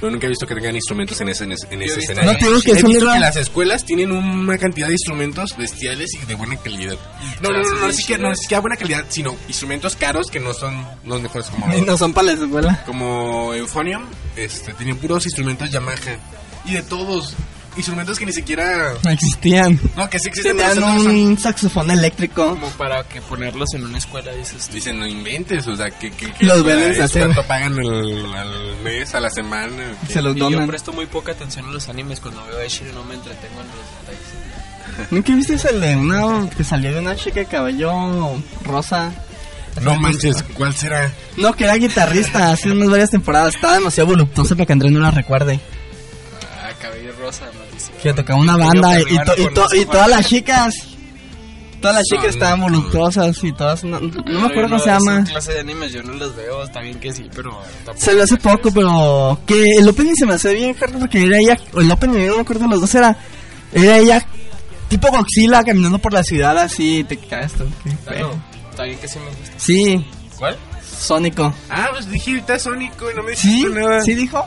[0.00, 2.32] Pero nunca he visto que tengan instrumentos en ese, en ese, en ese escenario.
[2.32, 6.10] No, te digo que he visto que las escuelas tienen una cantidad de instrumentos bestiales
[6.14, 6.96] y de buena calidad.
[7.42, 9.96] No, no, no, no, no, es que, no es que a buena calidad, sino instrumentos
[9.96, 11.66] caros que no son los mejores como...
[11.90, 12.82] No son para la escuela.
[12.86, 14.04] como Euphonium,
[14.36, 16.18] este, tenían puros instrumentos Yamaha.
[16.64, 17.34] Y de todos,
[17.80, 18.94] instrumentos que ni siquiera...
[19.02, 19.80] No existían.
[19.96, 22.50] No, que sí existen, no son- un saxofón eléctrico.
[22.50, 24.74] Como para que ponerlos en una escuela, dices tú.
[24.74, 26.10] Dicen, no inventes, o sea, que...
[26.12, 27.18] que, que Los venden así.
[27.18, 29.92] ¿Cuánto pagan al, al mes, a la semana?
[30.06, 30.12] ¿Qué?
[30.14, 30.68] Se los Y yo donan.
[30.68, 33.66] presto muy poca atención a los animes cuando veo a Eshiro no me entretengo en
[33.66, 35.10] los detalles.
[35.10, 37.92] ¿Nunca viste el de una que salió de una chica de cabello
[38.64, 39.12] rosa?
[39.80, 41.12] No manches, ¿cuál será?
[41.36, 43.54] No, que era guitarrista hace unas varias temporadas.
[43.54, 45.60] Estaba demasiado voluptuosa para que Andrés no la recuerde.
[46.60, 47.44] Ah, cabello rosa,
[48.02, 50.74] Que tocaba una banda y, y, to- y to- y todas las chicas.
[51.80, 53.84] Todas las chicas estaban voluptuosas y todas.
[53.84, 55.24] No, no me acuerdo cómo se llama.
[55.24, 57.50] Clase de animes yo no los veo, está bien que sí, pero
[57.86, 57.98] tampoco.
[58.04, 61.80] Salió hace poco, pero que el opening se me hace bien porque era ella, o
[61.80, 63.16] el opening no me acuerdo de los dos, era,
[63.72, 64.26] era ella
[64.88, 67.64] tipo Godzilla caminando por la ciudad así, te caes tú.
[67.84, 68.42] qué Claro, feo.
[68.70, 69.54] está bien que sí me gusta.
[69.56, 70.56] Sí, ¿Cuál?
[70.98, 71.54] Sónico.
[71.70, 74.00] Ah, pues dije ahorita Sónico y no me Sí, dijiste nada.
[74.02, 74.44] sí dijo.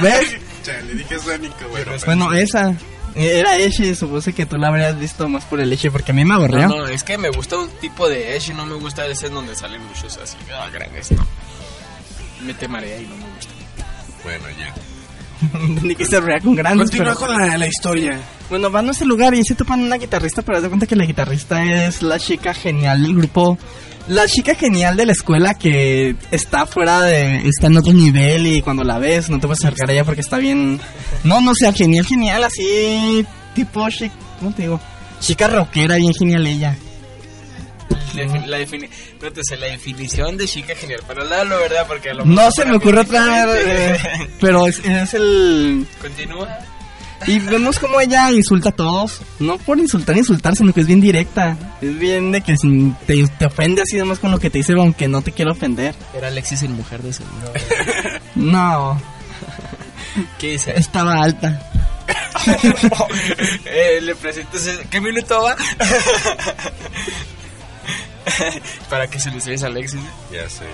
[0.00, 0.36] ¿Ves?
[0.68, 1.92] Chale, dije Sónico, bueno.
[2.04, 2.74] bueno, esa.
[3.14, 6.24] Era Eshi, supuse que tú la habrías visto más por el Eshi porque a mí
[6.24, 6.68] me aburrió.
[6.68, 9.26] No, no, es que me gusta un tipo de Esh y no me gusta ese
[9.28, 10.36] en donde salen muchos así.
[10.54, 11.26] Ah, grandes, no.
[12.44, 13.52] Me te marea y no me gusta.
[14.22, 14.74] Bueno, ya.
[15.82, 16.90] Ni que se rea con grandes.
[16.90, 18.20] Continúa pero- con la, la historia.
[18.50, 20.96] Bueno, van a ese lugar y se topan una guitarrista, pero haz de cuenta que
[20.96, 23.58] la guitarrista es la chica genial del grupo.
[24.08, 27.46] La chica genial de la escuela que está fuera de.
[27.46, 30.22] está en otro nivel y cuando la ves no te puedes acercar a ella porque
[30.22, 30.80] está bien.
[31.24, 33.26] No, no sea genial, genial, así.
[33.54, 34.10] tipo chic.
[34.38, 34.80] ¿Cómo te digo?
[35.20, 36.76] Chica rockera, bien genial ella.
[38.14, 42.24] La, no te sé la definición de chica genial, pero la verdad porque a lo
[42.24, 43.98] No se me ocurre otra eh,
[44.40, 45.86] pero es, es el.
[46.00, 46.48] Continúa.
[47.26, 49.20] Y vemos como ella insulta a todos.
[49.40, 51.56] No por insultar, insultar, sino que es bien directa.
[51.82, 52.54] Es bien de que
[53.06, 55.94] te, te ofende así nomás con lo que te dice, aunque no te quiero ofender.
[56.14, 57.52] Era Alexis en mujer de seguro.
[58.36, 59.00] No,
[60.38, 60.72] ¿Qué dice?
[60.78, 61.60] estaba alta.
[63.66, 65.56] eh, le presento ese- ¿Qué minuto va?
[68.88, 70.00] Para que se le a Alexis.
[70.32, 70.64] Ya sé.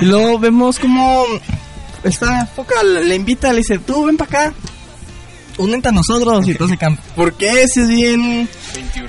[0.00, 1.24] Y luego vemos como
[2.02, 4.54] esta foca le invita, le dice, tú ven para acá.
[5.58, 6.46] Únete a nosotros.
[6.46, 6.78] Y entonces,
[7.16, 7.66] ¿por qué?
[7.68, 8.48] Si es bien...
[8.74, 9.08] 21.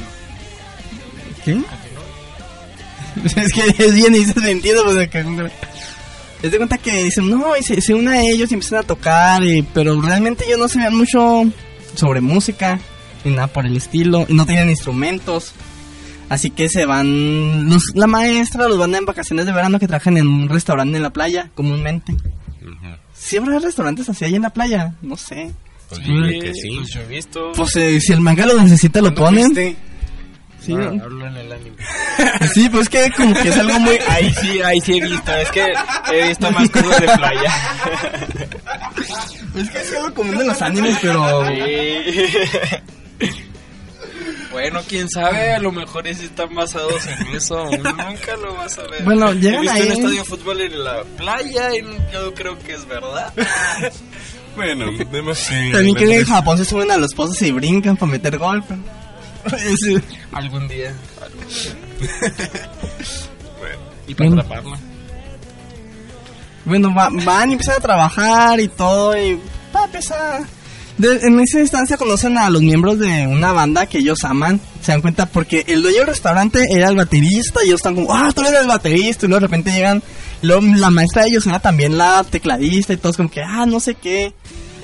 [1.46, 1.62] ¿Qué?
[3.42, 5.26] es que es bien y dices sentido, pues acá.
[6.44, 8.84] Es de cuenta que dicen, no, y se, se une a ellos y empiezan a
[8.84, 11.46] tocar, y, pero realmente ellos no sabían mucho
[11.96, 12.80] sobre música,
[13.26, 15.54] ni nada por el estilo, y no tenían instrumentos.
[16.30, 20.18] Así que se van, los- la maestra los van en vacaciones de verano que trabajan
[20.18, 22.16] en un restaurante en la playa, comúnmente.
[23.18, 24.94] ¿Sí habrá restaurantes así ahí en la playa?
[25.02, 25.52] No sé.
[25.90, 26.76] Pues que sí.
[26.78, 27.52] Pues yo he visto.
[27.56, 29.54] Pues eh, si el manga lo necesita, lo ponen.
[30.60, 31.04] Sí, No, ¿no?
[31.04, 31.78] hablo en el anime.
[32.54, 33.98] sí, pues que como que es algo muy...
[34.10, 35.32] Ahí sí, ahí sí he visto.
[35.34, 35.66] Es que
[36.14, 37.54] he visto más cosas de playa.
[39.56, 41.46] Es que es algo común de los animes, pero...
[41.48, 43.36] Sí.
[44.52, 47.64] Bueno, quién sabe, a lo mejor sí están basados en eso.
[47.66, 49.04] Nunca lo vas a ver.
[49.04, 49.82] Bueno, He llegan visto ahí.
[49.84, 53.32] un estadio de fútbol en la playa y yo creo que es verdad.
[54.58, 55.72] Bueno, demasiado.
[55.72, 58.62] También que en Japón se suben a los pozos y brincan para meter gol.
[60.34, 60.94] Algún día.
[63.60, 64.78] bueno, y para atraparla.
[66.66, 69.40] Bueno, va- van y empiezan a trabajar y todo y
[69.74, 70.42] va a empezar.
[70.98, 74.60] De- en esa instancia conocen a los miembros de una banda que ellos aman.
[74.82, 78.14] Se dan cuenta porque el dueño del restaurante era el baterista y ellos están como,
[78.14, 79.26] ah, tú eres el baterista.
[79.26, 80.02] Y luego de repente llegan,
[80.42, 83.80] luego la maestra de ellos era también la tecladista y todos como que, ah, no
[83.80, 84.34] sé qué.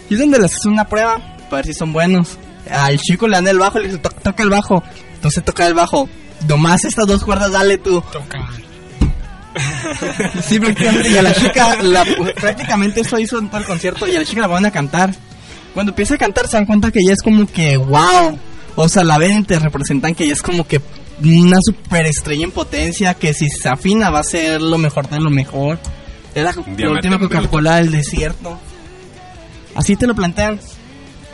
[0.10, 1.18] Y es donde les hacen una prueba
[1.50, 2.38] para ver si son buenos.
[2.70, 4.84] Al chico le dan el bajo y le dice, "To- toca el bajo.
[5.16, 6.08] Entonces toca el bajo.
[6.48, 8.02] Nomás estas dos cuerdas, dale tú.
[8.12, 8.50] Toca.
[10.48, 11.10] Sí, prácticamente.
[11.12, 12.06] Y a la chica, la-
[12.39, 14.08] prácticamente eso hizo en todo el concierto.
[14.08, 15.13] Y a la chica la van a cantar.
[15.74, 18.38] Cuando empieza a cantar, se dan cuenta que ella es como que, wow.
[18.76, 20.82] O sea, la ven y te representan que ella es como que
[21.32, 23.14] una superestrella en potencia.
[23.14, 25.80] Que si se afina, va a ser lo mejor de lo mejor.
[26.36, 27.20] Es la, la última.
[27.20, 28.60] Coca-Cola del desierto.
[29.76, 30.60] Así te lo plantean.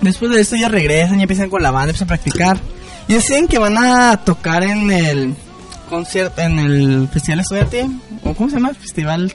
[0.02, 2.60] Después de esto, ya regresan y empiezan con la banda, empiezan a practicar.
[3.08, 5.36] Y deciden que van a tocar en el
[5.90, 7.90] concierto, en el Festival Estudiante.
[8.24, 8.74] ¿O cómo se llama?
[8.74, 9.34] Festival.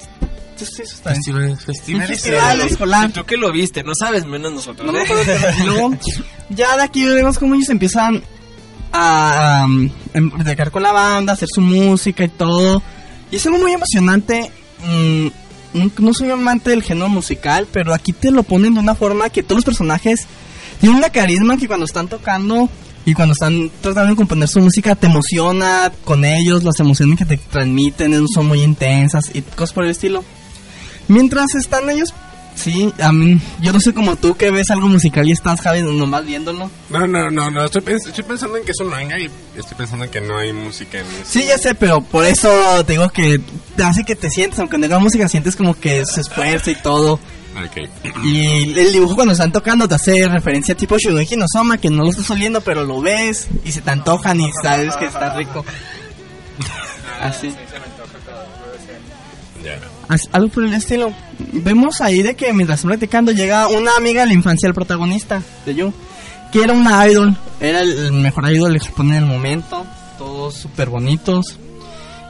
[0.57, 1.64] Festivales.
[1.64, 3.11] festival escolar.
[3.12, 4.93] Tú que lo viste, no sabes menos nosotros.
[4.93, 5.99] No ¿eh?
[6.51, 8.23] ya de aquí vemos cómo ellos empiezan
[8.94, 10.30] a, um, em-
[10.70, 12.80] con la banda, hacer su música y todo.
[13.30, 14.50] Y es algo muy emocionante.
[14.87, 15.28] mm,
[15.98, 19.42] no soy amante del género musical, pero aquí te lo ponen de una forma que
[19.42, 20.26] todos los personajes
[20.80, 22.68] tienen una carisma que cuando están tocando
[23.04, 27.24] y cuando están tratando de componer su música te emociona con ellos, las emociones que
[27.24, 30.22] te transmiten son muy intensas y cosas por el estilo.
[31.09, 32.14] Mientras están ellos,
[32.55, 35.83] sí, a mí, yo no sé como tú que ves algo musical y estás, Javi,
[35.83, 36.71] nomás viéndolo.
[36.90, 37.64] No, no, no, no.
[37.64, 40.38] Estoy, pens- estoy pensando en que es un manga y estoy pensando en que no
[40.38, 41.25] hay música en eso.
[41.27, 42.49] Sí, ya sé, pero por eso
[42.85, 43.40] te digo que
[43.77, 46.77] te hace que te sientes, aunque no haga música, sientes como que se esfuerza y
[46.77, 47.14] todo.
[47.14, 47.88] Ok.
[48.25, 52.03] Y el dibujo cuando están tocando te hace referencia tipo Shugeki no Soma, que no
[52.03, 55.64] lo estás oliendo, pero lo ves y se te antojan y sabes que está rico.
[57.21, 57.55] Así.
[59.62, 59.79] Ya.
[60.33, 61.12] Algo por el estilo.
[61.53, 65.43] Vemos ahí de que mientras están practicando llega una amiga de la infancia del protagonista,
[65.64, 65.93] de Yu,
[66.53, 69.85] que era una idol, era el mejor idol que pone en el momento,
[70.19, 71.59] todos súper bonitos.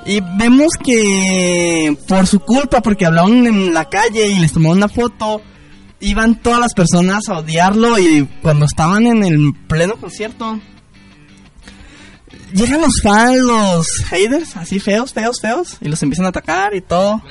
[0.06, 4.88] Y vemos que por su culpa, porque hablaban en la calle y les tomaron una
[4.88, 5.40] foto,
[6.00, 10.60] iban todas las personas a odiarlo y cuando estaban en el pleno concierto,
[12.52, 16.80] llegan los fans, los haters, así feos, feos, feos, y los empiezan a atacar y
[16.80, 17.22] todo.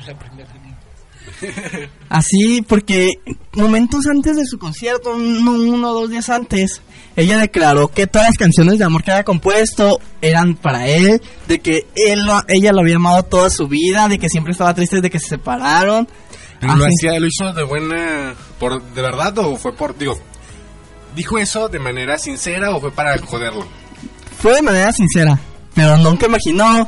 [2.10, 3.10] Así, porque
[3.53, 6.82] momentos antes de su concierto, uno, o dos días antes,
[7.15, 11.60] ella declaró que todas las canciones de amor que había compuesto eran para él, de
[11.60, 15.01] que él, lo- ella lo había amado toda su vida, de que siempre estaba triste
[15.01, 16.08] de que se separaron.
[16.62, 20.17] Lo hacía, lo hizo de buena, por, de verdad o fue por, digo,
[21.15, 23.65] dijo eso de manera sincera o fue para joderlo.
[24.39, 25.38] Fue de manera sincera,
[25.75, 26.88] pero nunca imaginó.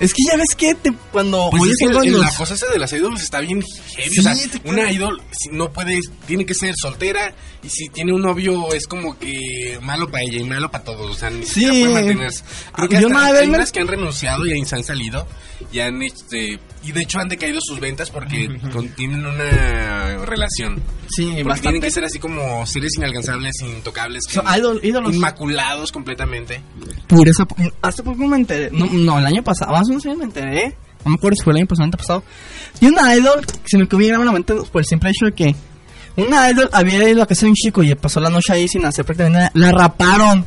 [0.00, 2.66] Es que ya ves que te- cuando Pues oyes es que el- la cosa esa
[2.70, 3.62] de las idols está bien
[3.94, 4.10] heavy.
[4.10, 8.12] Sí, o sea, una idol si no puede, tiene que ser soltera y si tiene
[8.12, 11.10] un novio es como que malo para ella y malo para todos.
[11.10, 11.54] O sea, ni Sí.
[11.60, 12.44] siquiera puede mantenerse.
[12.74, 15.26] Creo que Yo hasta vez hay unas que han renunciado y se han salido
[15.72, 18.48] y han este y de hecho han decaído sus ventas porque
[18.96, 20.82] tienen una relación.
[21.08, 21.62] Sí, Porque bastante.
[21.62, 25.14] tienen que ser así como seres inalcanzables, intocables, Son idol- ídolos.
[25.14, 26.62] inmaculados completamente.
[27.06, 27.46] pureza.
[27.82, 28.70] Hace poco me enteré.
[28.72, 30.76] No, no, el año pasado, hace unos años me enteré.
[31.04, 32.22] No me acuerdo si fue el año pasado antepasado.
[32.80, 35.10] Y una idol, que se me quedó bien grabado en la mente por el simple
[35.10, 35.54] hecho de que
[36.16, 38.84] una idol había ido a casa de un chico y pasó la noche ahí sin
[38.84, 39.50] hacer prácticamente nada.
[39.54, 40.46] La raparon.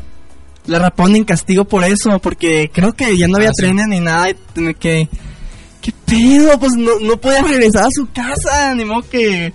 [0.67, 3.61] La raparon en castigo por eso, porque creo que ya no había Ah, sí.
[3.63, 4.29] trenes ni nada.
[4.31, 5.07] Y que.
[5.85, 6.59] ¿Qué pedo?
[6.59, 9.53] Pues no, no podía regresar a su casa, ni modo que.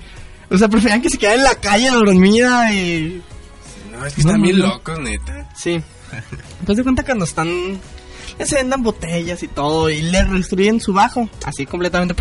[0.48, 3.20] O sea, preferían que se quedara en la calle dormida y.
[3.90, 5.48] No, es que No, están no, bien locos, neta.
[5.56, 5.82] Sí.
[6.64, 7.80] Pues de cuenta cuando están.
[8.38, 11.28] Les vendan botellas y todo y le destruyen su bajo.
[11.44, 12.14] Así completamente.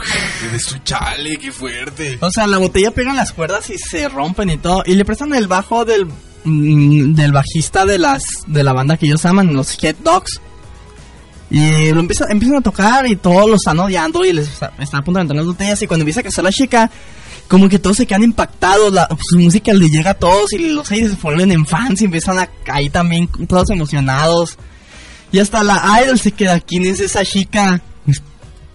[0.51, 2.17] De su chale, qué fuerte.
[2.19, 4.81] O sea, la botella pega en las cuerdas y se rompen y todo.
[4.87, 6.07] Y le prestan el bajo del.
[6.45, 8.23] mm, del bajista de las.
[8.47, 10.41] de la banda que ellos aman, los Head Dogs.
[11.52, 15.02] Y lo empiezan, empiezan a tocar y todos lo están odiando y les está- están
[15.02, 15.81] a punto de entrar las botellas.
[15.81, 16.91] Y cuando empieza a casar la chica,
[17.47, 18.93] como que todos se quedan impactados.
[18.93, 22.06] La, su música le llega a todos y los haters se vuelven en fans y
[22.06, 24.58] empiezan a caer también todos emocionados.
[25.31, 27.81] Y hasta la idol se queda, ¿quién es esa chica?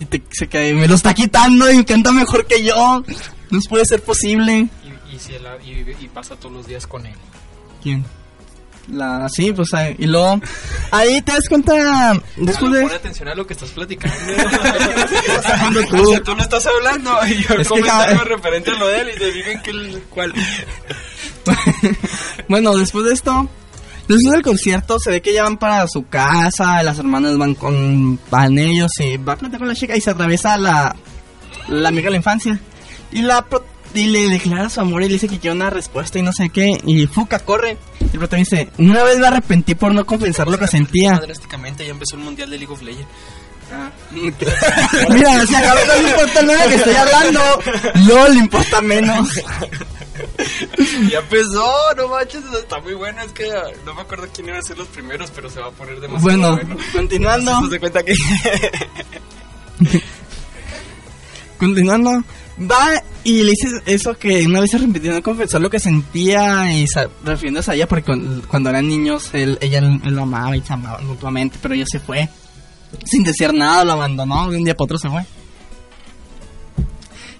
[0.00, 3.04] Y te- se queda, me lo está quitando y canta mejor que yo.
[3.50, 4.66] No puede ser posible.
[4.84, 7.14] Y, y, si él- y- y pasa todos los días con él.
[7.80, 8.04] ¿Quién?
[8.88, 10.40] La, sí, pues ahí, y luego,
[10.90, 12.84] ahí te das cuenta, después Pon de...
[12.94, 14.14] atención a lo que estás platicando.
[14.32, 16.02] estás hablando tú?
[16.02, 18.86] O sea, tú no estás hablando y yo Es que comentario cada- referente a lo
[18.88, 20.34] de él y te digan que el cual.
[22.48, 23.48] bueno, después de esto,
[24.06, 28.20] Después del concierto se ve que ya van para su casa, las hermanas van con
[28.30, 30.94] van ellos y va a plantear con la chica y se atraviesa la,
[31.68, 32.60] la amiga de la infancia.
[33.12, 33.64] Y la pro-
[34.00, 36.50] y le declara su amor y le dice que quiere una respuesta y no sé
[36.50, 36.70] qué.
[36.86, 37.76] Y Fuca corre.
[38.00, 41.18] Y el protagonista dice, una vez me arrepentí por no confesar lo que sentía.
[41.18, 43.08] Drásticamente ya empezó el mundial de League of Legends.
[44.10, 47.40] Mira, si a Gabriel no le importa nada que estoy hablando,
[48.06, 49.28] no le importa menos.
[51.10, 53.20] Ya empezó, no manches, está muy bueno.
[53.22, 53.50] Es que
[53.84, 56.22] no me acuerdo quién iba a ser los primeros, pero se va a poner demasiado
[56.22, 56.76] Bueno, bueno.
[56.92, 57.68] continuando.
[57.70, 58.14] Se cuenta que.
[61.58, 62.10] Continuando,
[62.60, 66.86] va y le dice eso que una vez se no confesar lo que sentía y
[67.24, 70.72] refiriéndose a ella porque cuando, cuando eran niños él, ella él lo amaba y se
[70.72, 72.28] amaban mutuamente, pero ella se fue
[73.04, 75.24] sin decir nada, lo abandonó, de un día para otro se fue.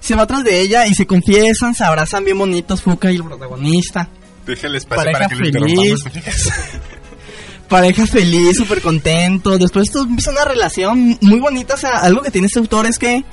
[0.01, 3.25] Se va atrás de ella y se confiesan, se abrazan bien bonitos Fuka y el
[3.25, 4.09] protagonista.
[4.45, 6.05] Déjale espacio Pareja para que lo feliz.
[6.05, 6.53] interrumpamos.
[7.69, 9.57] Pareja feliz, súper contento.
[9.57, 11.75] Después esto empieza una relación muy bonita.
[11.75, 13.25] O sea, algo que tiene este autor es que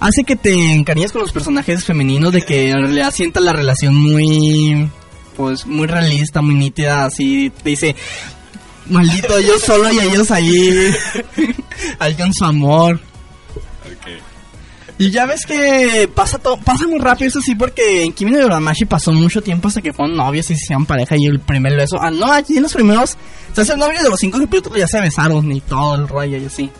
[0.00, 3.94] hace que te encariñes con los personajes femeninos, de que en realidad sientas la relación
[3.94, 4.90] muy,
[5.36, 7.04] pues, muy realista, muy nítida.
[7.04, 7.96] Así te dice,
[8.88, 10.90] maldito yo solo y ellos ahí,
[12.18, 13.00] con su amor.
[14.98, 18.40] Y ya ves que pasa todo, pasa muy rápido eso sí, porque en Kimi no
[18.40, 21.76] Yoramashi pasó mucho tiempo hasta que fueron novios y se hicieron pareja y el primer
[21.76, 21.98] beso.
[22.00, 23.14] Ah, no, aquí en los primeros,
[23.52, 26.46] se hacen novios de los cinco capítulos ya se besaron y todo el rollo y
[26.46, 26.70] así.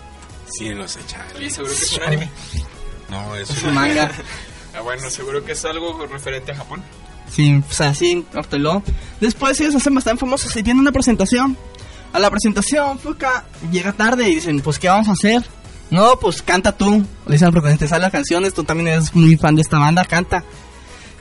[0.48, 1.44] Sí, no sé, chale.
[1.44, 2.30] Y seguro que es un anime.
[3.10, 4.10] No, es Es un manga.
[4.76, 6.82] Ah, bueno, seguro que es algo referente a Japón.
[7.30, 8.82] Sí, o sea, sí, Horteló.
[9.20, 11.56] Después ellos hacen bastante famosos y tienen una presentación.
[12.12, 15.42] A la presentación, Fuka llega tarde y dicen, pues, ¿qué vamos a hacer?
[15.90, 17.04] No, pues, canta tú.
[17.26, 19.78] Le dicen al protagonista, te salen las canciones, tú también eres muy fan de esta
[19.78, 20.44] banda, canta.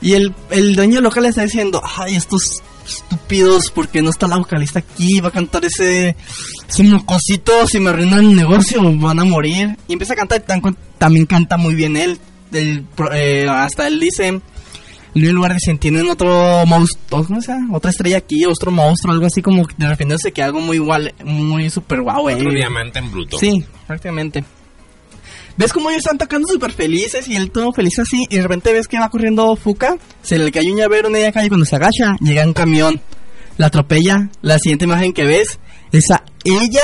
[0.02, 4.38] Y el, el dueño local le está diciendo, ay, estos estúpidos, porque no está la
[4.38, 5.20] vocalista aquí?
[5.20, 6.16] Va a cantar ese,
[6.68, 9.78] ese mocosito, si me arruinan el negocio, van a morir.
[9.88, 10.44] Y empieza a cantar,
[10.98, 12.20] también canta muy bien él.
[12.52, 14.40] Del eh, hasta él dice,
[15.16, 17.76] en lugar dicen, tienen otro monstruo, ¿cómo se llama?
[17.78, 21.70] Otra estrella aquí, otro monstruo, algo así como de refiriéndose que algo muy igual, muy
[21.70, 22.56] super guau, Otro eh.
[22.56, 23.38] diamante en bruto.
[23.38, 24.44] Sí, prácticamente.
[25.58, 28.26] ¿Ves cómo ellos están tocando súper felices y él todo feliz así?
[28.30, 31.32] Y de repente ves que va corriendo Fuka, se le cae un llavero en ella
[31.32, 33.02] calle cuando se agacha, llega un camión,
[33.58, 34.30] la atropella.
[34.42, 35.60] La siguiente imagen que ves
[35.92, 36.84] es a ella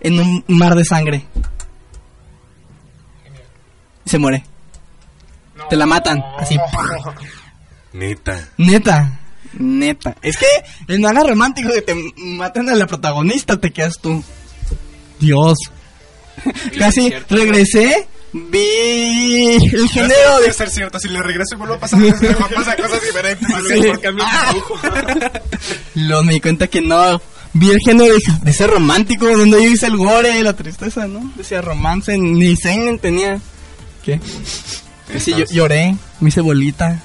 [0.00, 1.24] en un mar de sangre.
[4.06, 4.44] Se muere.
[5.68, 6.56] Te la matan, así.
[7.92, 8.48] Neta.
[8.56, 9.20] Neta,
[9.52, 10.16] neta.
[10.22, 10.46] Es que
[10.86, 14.22] el manga romántico que te matan a la protagonista, te quedas tú.
[15.20, 15.58] Dios.
[16.78, 20.52] Casi regresé, vi el género de...
[20.52, 22.00] ser cierto, si le regreso y vuelvo a pasar,
[22.54, 23.48] pasa cosas diferentes.
[24.52, 24.74] Dibujo.
[25.94, 27.20] Luego me di cuenta que no.
[27.54, 31.32] Vi el género de, de ese romántico donde yo hice el gore, la tristeza, ¿no?
[31.34, 33.40] Decía romance, ni seinen tenía.
[34.04, 34.20] ¿Qué?
[35.10, 37.00] Que sí, yo lloré, me hice bolita.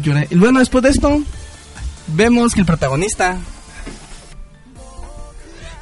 [0.00, 0.28] Lloré.
[0.30, 1.20] Y bueno, después de esto,
[2.08, 3.38] vemos que el protagonista.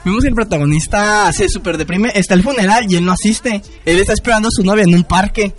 [0.04, 2.10] Vemos que el protagonista se super deprime.
[2.14, 3.62] Está el funeral y él no asiste.
[3.84, 5.52] Él está esperando a su novia en un parque.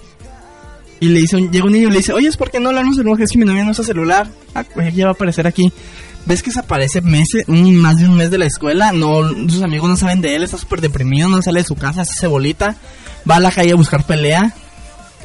[0.99, 2.95] Y le dice, un- llega un niño y le dice, oye, ¿por qué no hablamos
[2.97, 4.27] del Es que mi novia no usa celular.
[4.55, 5.71] Ah, pues ya va a aparecer aquí.
[6.25, 8.91] ¿Ves que se aparece meses, más de un mes de la escuela?
[8.91, 12.01] No, sus amigos no saben de él, está súper deprimido, no sale de su casa,
[12.01, 12.75] hace bolita.
[13.29, 14.53] Va a la calle a buscar pelea.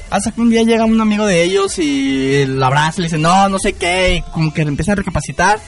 [0.08, 3.48] Hasta que un día llega un amigo de ellos y la abraza le dice, no,
[3.50, 5.58] no sé qué, y como que empieza a recapacitar.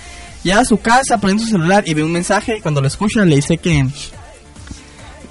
[0.44, 2.60] Llega a su casa, prende su celular y ve un mensaje.
[2.62, 3.86] Cuando lo escucha, le dice que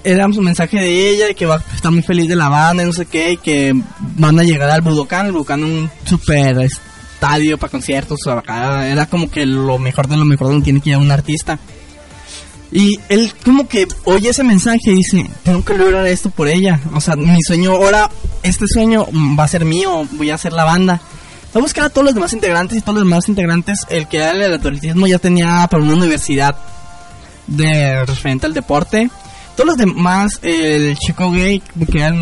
[0.04, 2.84] era un mensaje de ella y que va a estar muy feliz de la banda
[2.84, 6.60] y no sé qué, y que van a llegar al Budokan, el Budokan un super
[6.60, 10.98] estadio para conciertos, era como que lo mejor de lo mejor donde tiene que ir
[10.98, 11.60] un artista.
[12.72, 16.80] Y él como que oye ese mensaje y dice, tengo que lograr esto por ella.
[16.94, 18.10] O sea, mi sueño ahora,
[18.44, 21.02] este sueño va a ser mío, voy a hacer la banda.
[21.56, 24.18] Va a buscar a todos los demás integrantes y todos los demás integrantes, el que
[24.18, 26.56] era el atletismo ya tenía para una universidad
[27.48, 29.10] de referente al deporte.
[29.56, 32.14] Todos los demás, el chico gay, que era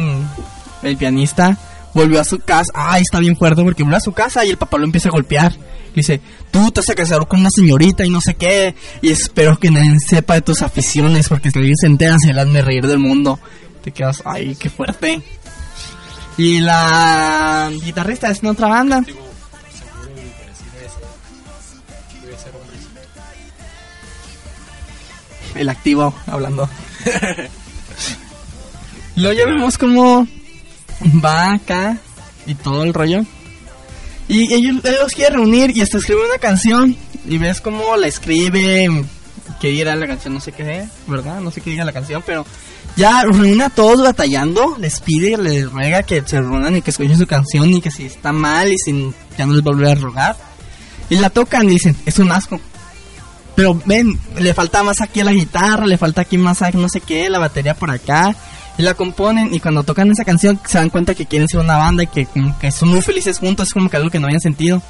[0.83, 1.57] el, pianista,
[1.93, 2.71] volvió a su casa.
[2.73, 5.11] Ay, está bien fuerte porque volvió a su casa y el papá lo empieza a
[5.11, 5.53] golpear.
[5.93, 6.21] Dice,
[6.51, 8.75] tú te vas a casar con una señorita y no sé qué.
[9.01, 12.41] Y espero que nadie sepa de tus aficiones porque si alguien se entera se le
[12.41, 13.39] hazme reír del mundo.
[13.83, 15.21] Te quedas, ay, qué fuerte.
[16.37, 19.03] Y la guitarrista es en otra banda.
[25.55, 26.69] El activo hablando.
[29.15, 30.27] Luego ya vemos como
[31.23, 31.97] va acá
[32.45, 33.25] y todo el rollo.
[34.27, 36.97] Y ellos, él los quiere reunir y hasta escribe una canción.
[37.25, 39.05] Y ves cómo la escribe,
[39.59, 41.39] que era la canción, no sé qué, ¿verdad?
[41.39, 42.45] No sé qué diga la canción, pero
[42.95, 47.17] ya reúne a todos batallando, les pide, les ruega que se reúnan y que escuchen
[47.17, 50.35] su canción y que si está mal y si ya no les volverá a rogar.
[51.09, 52.59] Y la tocan y dicen, es un asco.
[53.55, 56.89] Pero ven, le falta más aquí a la guitarra, le falta aquí más a no
[56.89, 58.35] sé qué, la batería por acá.
[58.77, 61.77] Y la componen y cuando tocan esa canción se dan cuenta que quieren ser una
[61.77, 62.27] banda y que,
[62.59, 64.81] que son muy felices juntos, es como que algo que no habían sentido.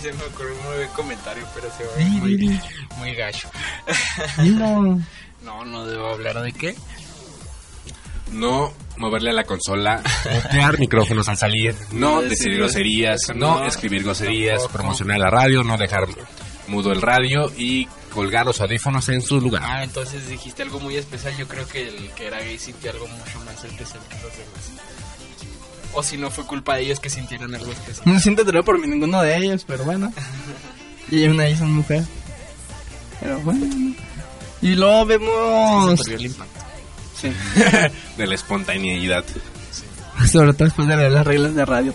[0.00, 2.60] Se me ocurrió un buen comentario, pero se ve Di, muy,
[2.98, 3.50] muy gacho.
[4.38, 4.98] Dilo.
[5.42, 6.76] No, no debo hablar de qué.
[8.30, 14.68] No moverle a la consola, mutear micrófonos al salir, no decir groserías, no escribir groserías,
[14.68, 16.06] promocionar la radio, no dejar
[16.68, 19.62] mudo el radio y colgar los audífonos en su lugar.
[19.64, 21.36] Ah, entonces dijiste algo muy especial.
[21.36, 24.99] Yo creo que el que era gay sintió algo mucho más especial que los demás.
[25.92, 28.02] O si no fue culpa de ellos que sintieron algo especial.
[28.06, 30.12] No siento dolor por ninguno de ellos, pero bueno.
[31.10, 32.04] Y una de ellas es mujer.
[33.20, 33.66] Pero bueno.
[34.62, 35.90] Y luego vemos...
[35.98, 36.60] Se perdió el impacto
[37.20, 37.28] Sí.
[38.16, 39.24] de la espontaneidad.
[40.30, 41.94] Sobre todo después de leer las reglas de radio.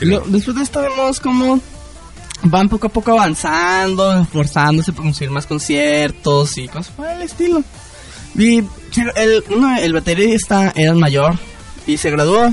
[0.00, 1.60] Lo- después de esto vemos cómo
[2.42, 7.62] van poco a poco avanzando, esforzándose por conseguir más conciertos y cosas por el estilo.
[8.34, 11.38] Y el, uno, el baterista era el mayor
[11.86, 12.52] y se graduó.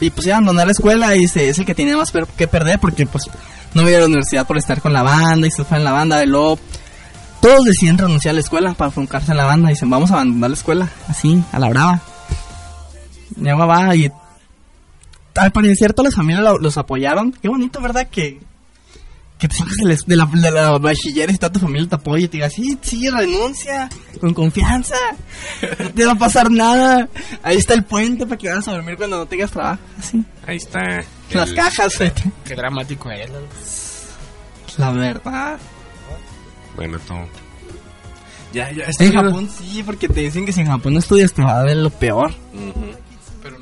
[0.00, 2.46] Y pues iba a abandonar la escuela y dice, es el que tenía más que
[2.46, 3.28] perder porque pues
[3.74, 5.92] no iba a la universidad por estar con la banda y se fue en la
[5.92, 6.22] banda.
[6.22, 6.58] Y luego
[7.40, 9.68] todos deciden renunciar a la escuela para enfocarse en la banda.
[9.70, 12.00] Y dicen, vamos a abandonar la escuela, así, a la brava.
[13.40, 14.10] Y agua va y
[15.34, 17.32] al parecer todas las familias lo- los apoyaron.
[17.32, 18.08] Qué bonito, ¿verdad?
[18.08, 18.40] Que,
[19.38, 21.94] que te salgas de la, de la, de la bachiller y toda tu familia te
[21.94, 23.88] apoya y te diga, sí, sí, renuncia,
[24.20, 24.96] con confianza,
[25.78, 27.08] no te va a pasar nada.
[27.42, 29.80] Ahí está el puente para que vayas a dormir cuando no tengas trabajo.
[29.98, 30.24] Así.
[30.46, 30.80] Ahí está.
[31.32, 32.12] Las el- cajas, eh.
[32.44, 34.06] Qué dramático es.
[34.76, 35.58] La verdad.
[36.76, 37.26] Bueno, todo.
[38.52, 41.42] Ya, ya En Japón sí, porque te dicen que si en Japón no estudias te
[41.42, 42.32] va a ver lo peor.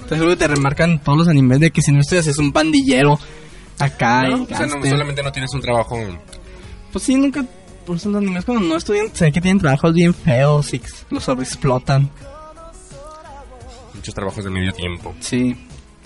[0.09, 2.53] Te seguro que te remarcan todos los animes de que si no estudias es un
[2.53, 3.19] pandillero.
[3.79, 5.99] Acá, y o sea, no, solamente no tienes un trabajo.
[6.93, 7.45] Pues sí, nunca.
[7.85, 11.23] Por eso los animes cuando no estudian, ve que tienen trabajos bien feos y los
[11.25, 12.11] sobreexplotan.
[13.95, 15.15] Muchos trabajos de medio tiempo.
[15.21, 15.57] Sí.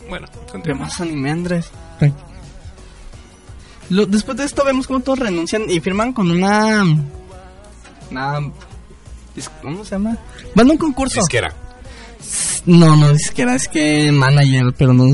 [0.09, 0.81] Bueno, ¿Qué continúa.
[0.81, 1.71] más anime, Andrés?
[3.89, 6.83] Lo- después de esto vemos cómo todos renuncian y firman con una...
[8.11, 8.53] Una...
[9.63, 10.17] ¿Cómo se llama?
[10.55, 11.21] Van a un concurso.
[11.21, 11.55] Disquera.
[12.67, 15.05] No, no es que era, es que manager, pero no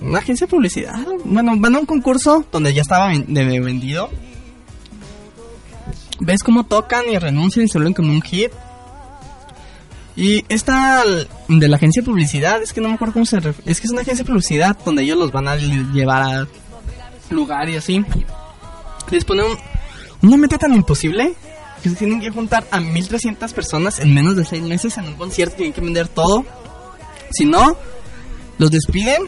[0.00, 0.94] una agencia de publicidad.
[1.24, 4.10] Bueno, van a un concurso donde ya estaba vendido.
[6.20, 8.50] Ves cómo tocan y renuncian y se vuelven como un hit.
[10.16, 11.04] Y esta
[11.48, 13.86] de la agencia de publicidad, es que no me acuerdo cómo se ref- Es que
[13.86, 16.46] es una agencia de publicidad donde ellos los van a llevar a
[17.30, 18.02] lugar y así.
[19.10, 19.58] Les ponen un-
[20.22, 21.34] una meta tan imposible
[21.82, 25.14] que se tienen que juntar a 1300 personas en menos de 6 meses en un
[25.14, 25.56] concierto.
[25.56, 26.46] Tienen que vender todo.
[27.30, 27.76] Si no,
[28.58, 29.22] los despiden.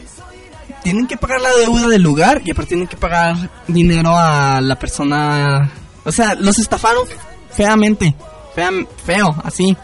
[0.83, 3.35] Tienen que pagar la deuda del lugar y aparte tienen que pagar
[3.67, 5.71] dinero a la persona.
[6.05, 7.03] O sea, los estafaron
[7.51, 8.15] feamente.
[8.55, 9.75] Fea- feo, así.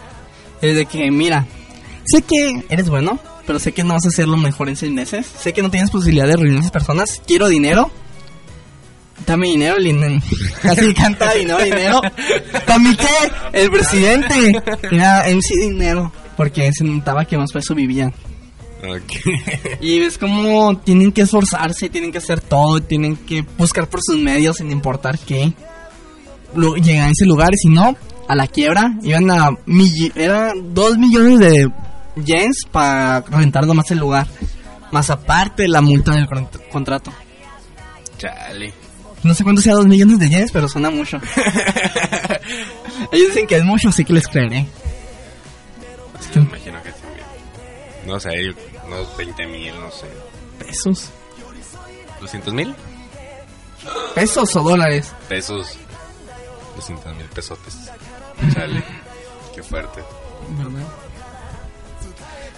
[0.61, 1.45] Es de que, mira,
[2.05, 4.91] sé que eres bueno, pero sé que no vas a hacer lo mejor en seis
[4.91, 5.27] meses.
[5.39, 7.21] Sé que no tienes posibilidad de reunir a esas personas.
[7.27, 7.91] Quiero dinero.
[9.25, 10.21] Dame dinero, Lin-
[10.63, 12.01] Así canta dinero, dinero.
[12.65, 13.31] ¿Para mí qué?
[13.53, 14.61] El presidente.
[14.91, 16.11] Era MC Dinero.
[16.37, 18.13] Porque se notaba que más por eso vivían.
[19.81, 24.17] Y ves como tienen que esforzarse, tienen que hacer todo, tienen que buscar por sus
[24.17, 25.53] medios sin importar qué.
[26.81, 27.95] Llegan a ese lugar y si no,
[28.27, 29.49] a la quiebra, iban a...
[30.15, 31.69] eran dos millones de
[32.23, 34.27] yens para rentar nomás el lugar.
[34.91, 37.11] Más aparte la multa del con- contrato.
[38.17, 38.73] Chale.
[39.23, 41.17] No sé cuánto sea dos millones de yens, pero suena mucho.
[43.11, 44.67] Ellos dicen que es mucho, así que les creeré.
[46.35, 47.25] Me imagino que también.
[48.05, 48.29] No sé,
[48.87, 50.07] unos 20 mil, no sé.
[50.59, 51.09] Pesos.
[52.21, 52.75] ¿200 mil?
[54.13, 55.11] ¿Pesos o dólares?
[55.27, 55.77] Pesos.
[56.75, 57.91] 200 mil pesotes.
[58.53, 58.83] Chale.
[59.53, 60.01] Qué fuerte.
[60.57, 60.87] ¿verdad?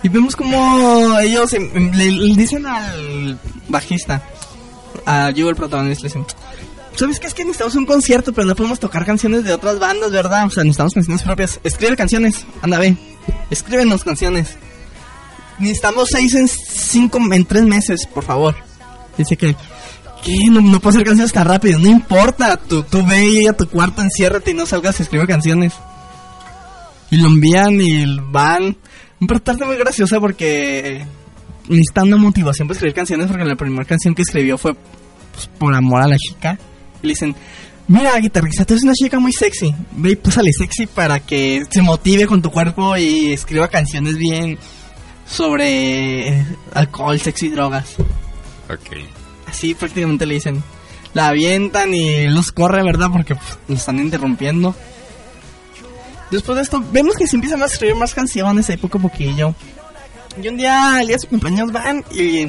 [0.04, 4.22] Y vemos como ellos em, em, le, le dicen al bajista,
[5.06, 6.26] a Yu, el protagonista, le dicen,
[6.96, 7.28] ¿sabes qué?
[7.28, 10.46] Es que necesitamos un concierto, pero no podemos tocar canciones de otras bandas, ¿verdad?
[10.46, 11.60] O sea, necesitamos canciones propias.
[11.64, 12.96] Escribe canciones, anda, ve.
[13.50, 14.56] Escríbenos canciones.
[15.60, 18.56] Necesitamos seis en cinco, en tres meses, por favor.
[19.18, 19.56] Dice que,
[20.24, 20.36] ¿qué?
[20.52, 22.58] No, no puedo hacer canciones tan rápido, no importa.
[22.58, 25.74] Tú, tú ve a tu cuarto, enciérrate y no salgas a escribir canciones.
[27.10, 28.76] Y lo envían y van
[29.20, 31.06] Pero tarde muy graciosa porque
[31.68, 36.04] necesitando motivación para escribir canciones porque la primera canción que escribió fue pues, por amor
[36.04, 36.60] a la chica.
[37.02, 37.36] Y le dicen,
[37.88, 39.74] mira guitarrista, tú eres una chica muy sexy.
[39.94, 44.58] Ve y púsale sexy para que se motive con tu cuerpo y escriba canciones bien
[45.28, 47.96] sobre eh, alcohol, sexo y drogas.
[48.70, 48.98] Ok.
[49.48, 50.64] Así prácticamente le dicen.
[51.14, 53.08] La avientan y los corre, ¿verdad?
[53.12, 54.76] Porque pues, los están interrumpiendo.
[56.30, 59.56] Después de esto, vemos que se empiezan a escribir más canciones ahí poco a poquillo.
[60.42, 62.48] Y un día, el día de su cumpleaños, van y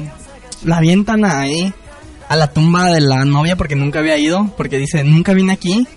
[0.65, 1.73] la avientan ahí
[2.27, 4.53] a la tumba de la novia porque nunca había ido.
[4.57, 5.87] Porque dice, nunca vine aquí.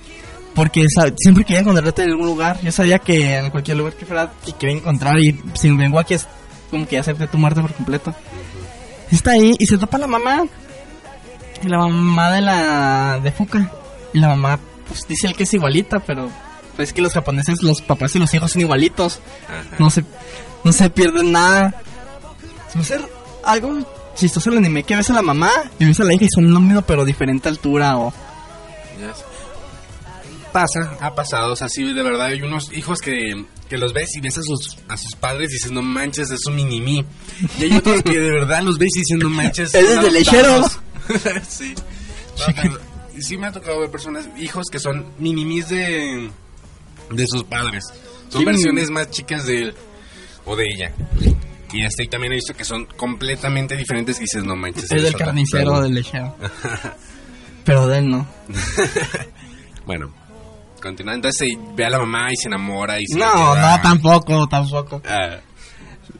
[0.55, 2.61] Porque siempre quería encontrarte en algún lugar.
[2.63, 5.19] Yo sabía que en cualquier lugar que fuera que quería encontrar.
[5.19, 6.27] Y si vengo aquí es
[6.73, 8.15] como que ya acepté tu muerte por completo.
[9.11, 10.45] Está ahí y se topa la mamá.
[11.63, 13.71] Y la mamá de la de Fuka.
[14.15, 14.59] Y la mamá,
[14.89, 16.31] pues dice el que es igualita, pero
[16.75, 19.21] pues es que los japoneses, los papás y los hijos son igualitos.
[19.79, 20.03] No se,
[20.65, 21.75] no se pierden nada.
[22.71, 23.01] Se me hace
[23.45, 26.29] algo chistoso el anime que ves a la mamá y ves a la hija y
[26.35, 28.13] son lo mismo pero diferente altura o...
[28.99, 29.25] Ya sé.
[30.53, 34.15] Pasa, ha pasado, o sea, sí, de verdad, hay unos hijos que, que los ves
[34.17, 37.05] y ves a sus, a sus padres y dices, no manches, es un mini-mí.
[37.59, 39.75] Y hay otros que de verdad los ves y dicen, no manches.
[39.75, 40.79] Eres son de lecheros.
[41.09, 41.49] adoptados".
[41.49, 41.75] sí.
[42.39, 42.81] No, pero
[43.21, 46.31] sí me ha tocado ver personas, hijos que son mini-mís de,
[47.11, 47.85] de sus padres.
[48.29, 48.45] Son Sí.
[48.47, 49.75] versiones más chicas de él
[50.45, 50.93] o de ella.
[51.73, 54.85] Y este, y también he visto que son completamente diferentes y dices, no manches.
[54.91, 55.83] Es del carnicero, persona".
[55.85, 56.37] del lechero.
[57.65, 58.27] Pero de él no.
[59.87, 60.15] Bueno,
[60.83, 61.15] continúa.
[61.15, 63.77] Entonces ve a la mamá y se enamora y se No, queda.
[63.77, 65.01] no, tampoco, tampoco.
[65.09, 65.39] Ah,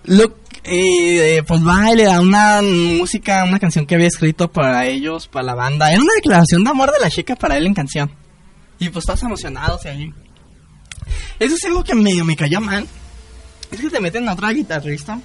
[0.05, 4.87] Lo, eh, pues va y le da una música, una canción que había escrito para
[4.87, 5.93] ellos, para la banda.
[5.93, 8.11] Era una declaración de amor de la chica para él en canción.
[8.79, 10.13] Y pues estás emocionado, o sea, ahí.
[11.39, 12.87] Eso es algo que medio me cayó mal.
[13.71, 15.19] Es que te meten a otra guitarrista.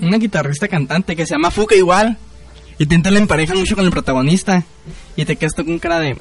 [0.00, 2.16] Una guitarrista cantante que se llama Fuka igual.
[2.78, 4.64] Y te la emparejan mucho con el protagonista.
[5.16, 6.16] Y te quedas tú con cara de...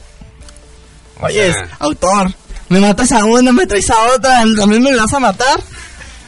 [1.20, 2.34] Oye, autor,
[2.70, 5.60] me matas a una, me traes a otra, también me vas a matar.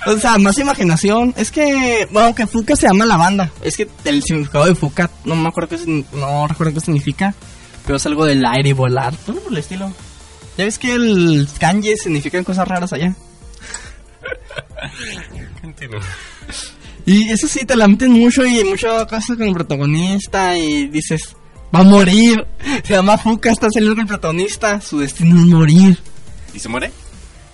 [0.06, 1.34] O sea, más imaginación.
[1.38, 3.52] Es que, bueno, que Fuka se llama la banda.
[3.62, 7.34] Es que el significado de Fuka, no me acuerdo qué, no recuerdo qué significa.
[7.86, 9.16] Pero es algo del aire y volar.
[9.26, 9.92] Todo por el estilo.
[10.58, 13.16] Ya ves que el kanji significan cosas raras allá.
[15.62, 16.02] continúa.
[17.06, 21.36] Y eso sí, te la meten mucho y mucho cosa con el protagonista y dices,
[21.74, 22.46] va a morir.
[22.84, 24.82] Se llama Fuka, está saliendo con el protagonista.
[24.82, 26.00] Su destino es morir.
[26.54, 26.92] ¿Y se muere?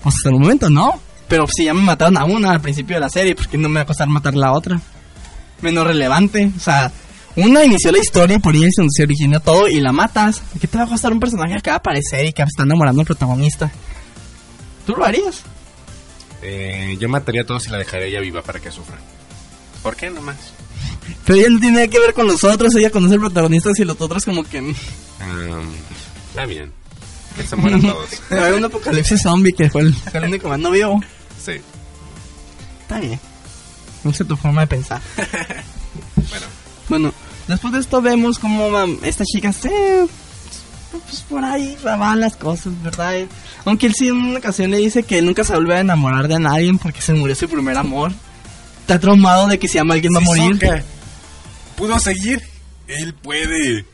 [0.02, 1.00] Pues hasta el momento no.
[1.28, 3.70] Pero si ya me mataron a una al principio de la serie, ¿por qué no
[3.70, 4.82] me va a costar matar la otra?
[5.62, 6.52] Menos relevante.
[6.58, 6.92] O sea,
[7.36, 10.40] una inició la historia, por ahí es donde se originó todo y la matas.
[10.40, 12.64] ¿Por qué te va a costar un personaje que acaba de aparecer y que está
[12.64, 13.72] enamorando al protagonista?
[14.86, 15.44] ¿Tú lo harías?
[16.42, 18.98] Eh, yo mataría a todos y la dejaría ella viva para que sufra.
[19.84, 20.38] ¿Por qué nomás?
[21.26, 23.84] Pero ella no tiene nada que ver con los otros, ella conoce al protagonista y
[23.84, 24.60] los otros como que...
[24.60, 24.76] Um,
[26.30, 26.72] está bien.
[27.36, 28.10] Que se mueran todos.
[28.32, 31.02] Hay un apocalipsis zombie que fue el, fue el único más no vivo.
[31.44, 31.54] Sí.
[32.82, 33.20] Está bien.
[34.04, 35.02] No sé tu forma de pensar.
[36.30, 36.46] Bueno,
[36.90, 37.14] Bueno,
[37.48, 39.70] después de esto vemos como um, esta chica se...
[40.92, 43.14] Pues por ahí van las cosas, ¿verdad?
[43.64, 46.28] Aunque él sí en una ocasión le dice que él nunca se vuelve a enamorar
[46.28, 48.12] de nadie porque se murió su primer amor.
[48.82, 50.60] Está traumado de que si ama alguien va a morir.
[51.80, 52.44] Pudo seguir.
[52.88, 53.86] Él puede.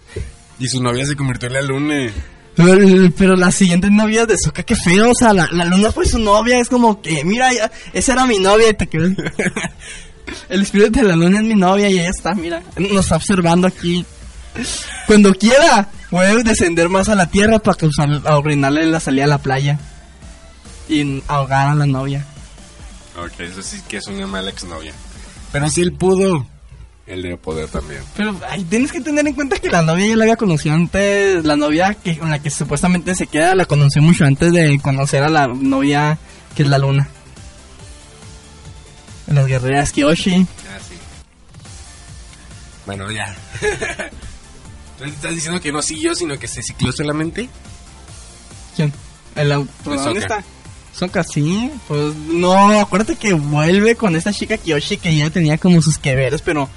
[0.57, 2.11] Y su novia se convirtió en la luna.
[2.55, 5.11] Pero, pero la siguiente novia de Soka, qué feo.
[5.11, 6.59] O sea, la, la luna fue su novia.
[6.59, 9.11] Es como que, mira, ya, esa era mi novia y te quedas.
[10.49, 13.67] El espíritu de la luna es mi novia y ella está, mira, nos está observando
[13.67, 14.03] aquí.
[15.05, 19.37] Cuando quiera, puede descender más a la tierra para causar, arruinarle la salida a la
[19.37, 19.77] playa.
[20.89, 22.25] Y ahogar a la novia.
[23.23, 24.93] Ok, eso sí que es una mala exnovia.
[25.51, 26.47] Pero si él pudo,
[27.07, 28.01] él debe poder también.
[28.17, 31.43] Pero ay, tienes que tener en cuenta que la novia ya la había conocido antes.
[31.45, 35.23] La novia que, con la que supuestamente se queda la conoció mucho antes de conocer
[35.23, 36.17] a la novia
[36.55, 37.07] que es la luna.
[39.27, 40.35] Las guerreras Kyoshi.
[40.35, 40.95] Ah, sí.
[42.85, 43.35] Bueno, ya.
[44.93, 47.49] Entonces, ¿Estás diciendo que no siguió, sino que se cicló solamente?
[48.75, 48.93] ¿Quién?
[49.35, 50.43] El au- protagonista.
[50.93, 51.69] Soka, sí.
[51.87, 56.15] Pues no, acuérdate que vuelve con esta chica Kyoshi que ya tenía como sus que
[56.15, 56.69] veres, pero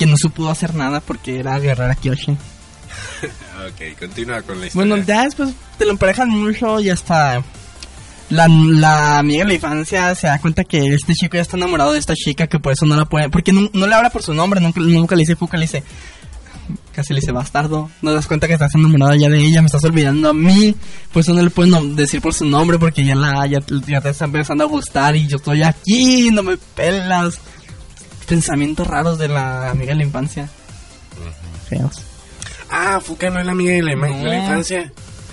[0.00, 2.32] que no se pudo hacer nada porque era guerrera Kyoshi.
[2.32, 4.88] ok, continúa con la historia.
[4.88, 7.42] Bueno, ya después te lo emparejan mucho y hasta
[8.30, 11.92] la, la amiga de la infancia se da cuenta que este chico ya está enamorado
[11.92, 14.22] de esta chica que por eso no la puede, porque no, no le habla por
[14.22, 15.82] su nombre, nunca, nunca le dice Fuka, le dice,
[16.92, 17.90] Casi le dice bastardo.
[18.02, 20.74] No das cuenta que estás enamorado ya de ella, me estás olvidando a mí.
[21.12, 24.10] Pues no le puedes nom- decir por su nombre porque ya la ya, ya te
[24.10, 27.38] está empezando a gustar y yo estoy aquí, no me pelas.
[28.30, 30.48] Pensamientos raros de la amiga de la infancia.
[31.68, 32.02] Feos.
[32.70, 34.42] Ah, Fuca no es la amiga de la, ima- de la No.
[34.44, 34.92] infancia.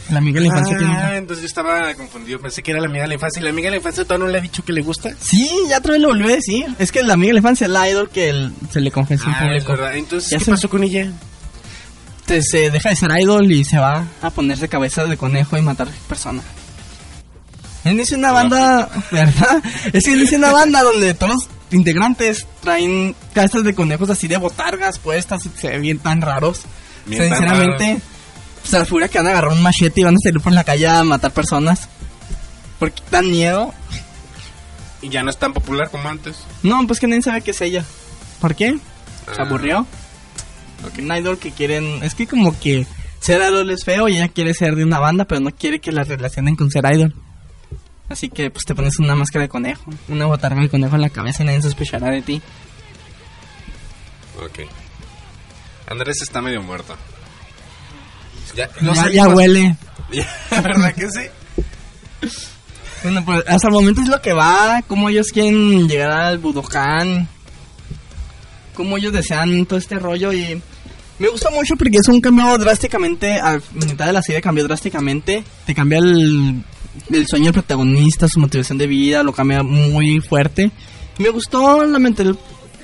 [0.09, 0.93] La amiga de la infancia tiene.
[0.97, 2.39] Ah, entonces yo estaba confundido.
[2.39, 3.39] Pensé que era la amiga de la infancia.
[3.39, 5.11] ¿Y la amiga de la infancia todavía no le ha dicho que le gusta?
[5.19, 6.65] Sí, ya otra vez lo volvió a decir.
[6.79, 9.25] Es que la amiga de la infancia es la idol que el- se le confesó
[9.25, 9.71] en Ah, es público.
[9.73, 9.95] verdad.
[9.95, 11.11] Entonces, Ya ¿qué se- pasó con ella?
[12.25, 15.61] Te- se deja de ser idol y se va a ponerse cabeza de conejo y
[15.61, 16.43] matar personas.
[17.85, 19.61] Inicia una banda, ¿verdad?
[19.93, 24.99] Es que inicia una banda donde todos integrantes traen cabezas de conejos así de botargas
[24.99, 26.61] puestas se ven tan raros.
[27.05, 27.99] Bien tan Sinceramente,
[28.63, 30.63] se les figura que van a agarrar un machete y van a salir por la
[30.63, 31.87] calle a matar personas.
[32.79, 33.73] Porque dan miedo.
[35.01, 36.37] Y ya no es tan popular como antes.
[36.63, 37.83] No, pues que nadie sabe qué es ella.
[38.41, 38.77] ¿Por qué?
[39.33, 39.45] Se Ah.
[39.45, 39.85] aburrió.
[40.99, 42.03] Un idol que quieren.
[42.03, 42.85] Es que como que
[43.19, 45.91] ser idol es feo y ella quiere ser de una banda, pero no quiere que
[45.91, 47.15] la relacionen con ser idol.
[48.09, 51.09] Así que pues te pones una máscara de conejo, una botarga de conejo en la
[51.09, 52.41] cabeza y nadie sospechará de ti.
[54.43, 54.59] Ok.
[55.89, 56.95] Andrés está medio muerto.
[58.55, 59.75] Ya, Ya, los ya ánimos- huele.
[60.51, 62.31] ¿Verdad que sí?
[63.03, 67.27] Bueno, pues hasta el momento es lo que va, cómo ellos quieren llegar al Budokan,
[68.73, 70.61] cómo ellos desean todo este rollo y
[71.19, 75.43] me gusta mucho porque es un cambio drásticamente, a mitad de la serie cambió drásticamente,
[75.65, 76.63] te cambia el,
[77.11, 80.71] el sueño del protagonista, su motivación de vida, lo cambia muy fuerte.
[81.17, 82.37] Me gustó la mental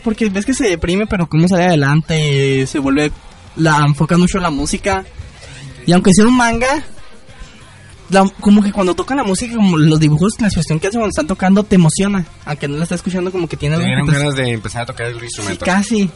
[0.03, 3.11] porque ves que se deprime pero cómo sale adelante, se vuelve,
[3.55, 5.05] la enfoca mucho en la música
[5.86, 6.84] y aunque sea un manga,
[8.09, 11.09] la- como que cuando tocan la música, como los dibujos, la expresión que hacen cuando
[11.11, 12.26] están tocando, te emociona.
[12.45, 15.07] Aunque no la estás escuchando, como que tiene que te- ganas de empezar a tocar
[15.07, 15.66] el Sí, instrumento.
[15.66, 16.09] casi.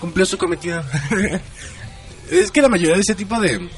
[0.00, 0.82] Cumplió su cometido.
[2.30, 3.68] es que la mayoría de ese tipo de,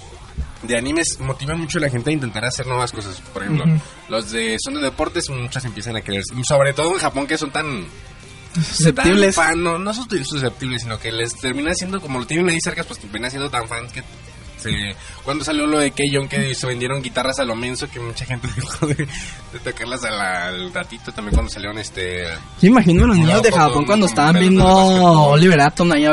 [0.63, 3.21] de animes motiva mucho a la gente a intentar hacer nuevas cosas.
[3.33, 3.81] Por ejemplo, Ujú.
[4.09, 6.23] los de son de deportes, muchas empiezan a querer.
[6.49, 7.87] Sobre todo en Japón, que son tan.
[8.55, 9.35] Susceptibles.
[9.35, 12.59] tan fan, no, no son susceptibles, sino que les termina siendo, como lo tienen ahí
[12.61, 14.03] cerca, pues termina siendo tan fans que.
[14.59, 18.25] se- cuando salió lo de Keion, que se vendieron guitarras a lo menso, que mucha
[18.25, 21.13] gente dejó de, de tocarlas la- al ratito.
[21.13, 22.25] También cuando salieron este.
[22.59, 24.65] Sí, imagino a los niños de Japón cuando estaban viendo.
[24.67, 26.07] Oliver Atom ahí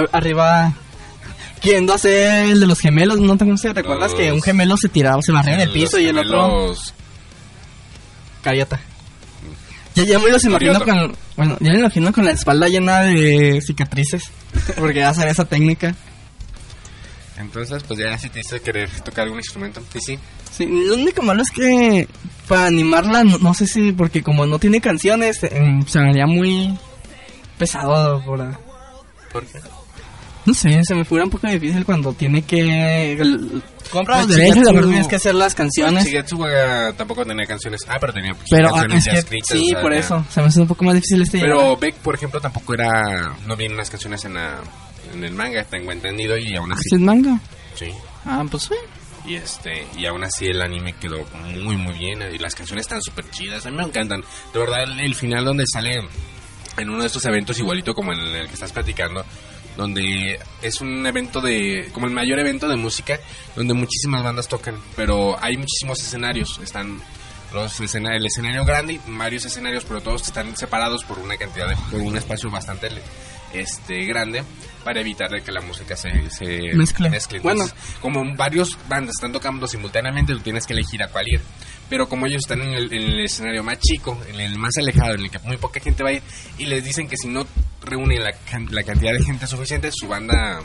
[1.63, 1.87] ar- arriba.
[1.87, 4.89] Queriendo hacer el de los gemelos, ¿no te sé, recuerdas Los- que un gemelo se
[4.89, 6.73] tiraba, se barría en el piso y el otro
[8.41, 8.79] Cariota.
[9.95, 13.61] Ya, ya me los imagino con, bueno, ya me imagino con la espalda llena de
[13.61, 14.23] cicatrices,
[14.77, 15.95] porque ya sabía esa técnica.
[17.37, 19.81] Entonces, pues ya si te hice querer tocar algún instrumento.
[19.93, 20.19] Sí, sí.
[20.51, 22.07] Sí, lo único malo es que
[22.47, 26.77] para animarla, no, no sé si, porque como no tiene canciones, em, se haría muy
[27.57, 28.21] pesado.
[28.23, 28.39] Por,
[29.31, 29.59] ¿Por qué?
[30.45, 33.13] No sé, se me figura un poco difícil cuando tiene que.
[33.13, 36.05] el- compra los derechos luego tienes que hacer las canciones.
[36.05, 37.81] Shigetsu Waga tampoco tenía canciones.
[37.87, 39.57] Ah, pero tenía pues, Pero ah, canciones es ya que escritas.
[39.57, 41.77] sí, o sea, por eso, se me hace un poco más difícil este Pero.
[41.77, 43.35] Beck, por ejemplo, tampoco era.
[43.45, 44.59] No vienen unas canciones en, la,
[45.13, 46.81] en el manga, tengo entendido, y aún así.
[46.87, 47.39] ¿Así es manga?
[47.75, 47.91] Sí.
[48.25, 48.75] Ah, pues sí.
[49.25, 51.25] Y este y aún así el anime quedó
[51.63, 54.21] muy muy bien y las canciones están súper chidas, a mí me encantan.
[54.53, 56.01] De verdad el, el final donde sale
[56.75, 59.23] en uno de estos eventos igualito como en el que estás platicando,
[59.77, 63.19] donde es un evento de como el mayor evento de música
[63.55, 67.01] donde muchísimas bandas tocan, pero hay muchísimos escenarios, están
[67.53, 71.67] los escena- el escenario grande y varios escenarios, pero todos están separados por una cantidad
[71.67, 72.89] de por un espacio bastante
[73.53, 74.43] este grande
[74.83, 77.39] para evitar de que la música se, se Mezcle.
[77.39, 77.65] Bueno,
[78.01, 81.41] como varios bandas están tocando simultáneamente, tú tienes que elegir a cuál ir.
[81.89, 85.13] Pero como ellos están en el, en el escenario más chico, en el más alejado,
[85.15, 86.23] en el que muy poca gente va a ir,
[86.57, 87.45] y les dicen que si no
[87.81, 88.31] reúnen la,
[88.69, 90.59] la cantidad de gente suficiente, su banda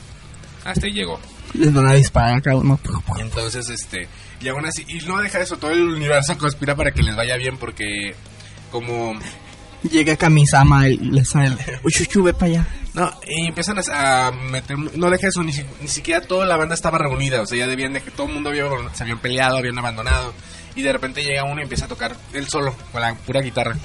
[0.65, 1.21] hasta ahí llegó.
[1.55, 2.79] Les van a disparar a cada uno.
[3.19, 4.09] Entonces, este,
[4.41, 7.37] y aún así, y no deja eso, todo el universo conspira para que les vaya
[7.37, 8.15] bien, porque
[8.71, 9.19] como
[9.83, 11.57] Llega Kamisama y les sale.
[11.85, 12.67] Uy, chuchu, ve para allá.
[12.95, 14.77] No, y empiezan a, meter.
[14.77, 17.41] No deja eso, ni, ni siquiera toda la banda estaba reunida.
[17.43, 18.65] O sea, ya debían de que todo el mundo había,
[18.95, 20.35] se habían peleado, habían abandonado.
[20.75, 23.77] Y de repente llega uno y empieza a tocar él solo, con la pura guitarra.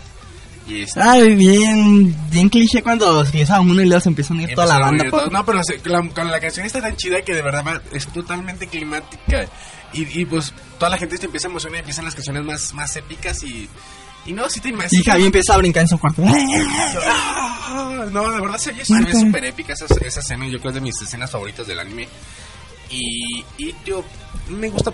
[0.67, 4.55] Y este, Ay, bien, bien cliché cuando empieza uno y luego se empiezan a ir
[4.55, 5.01] toda la banda.
[5.03, 5.31] unir todos.
[5.31, 9.45] No, pero la- con la canción está tan chida que de verdad es totalmente climática.
[9.91, 12.73] Y, y, pues toda la gente se empieza a emocionar y empiezan las canciones más,
[12.73, 13.69] más épicas y.
[14.25, 14.93] Y no, si te imaginas.
[14.93, 16.23] Y Javi empieza a brincar en su cuarto.
[16.25, 20.45] Ah, No, de verdad se ve súper épica esa, esa escena.
[20.45, 22.07] Yo creo que es de mis escenas favoritas del anime.
[22.89, 24.03] Y, y yo
[24.49, 24.91] me gusta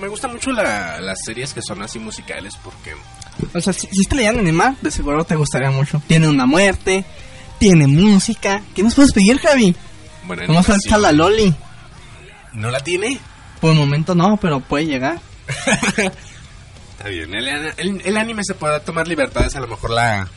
[0.00, 2.94] me gusta mucho la- las series que son así musicales porque
[3.52, 6.00] O sea, si, si te leían animar, de seguro te gustaría mucho.
[6.06, 7.04] Tiene una muerte,
[7.58, 8.62] tiene música.
[8.74, 9.76] ¿Qué nos puedes pedir, Javi?
[10.24, 11.54] bueno Vamos a echar la Loli.
[12.54, 13.18] ¿No la tiene?
[13.60, 15.20] Por el momento no, pero puede llegar.
[17.02, 17.34] Está bien.
[17.34, 19.56] El, el- el anime se puede tomar libertades.
[19.56, 20.28] A lo mejor la,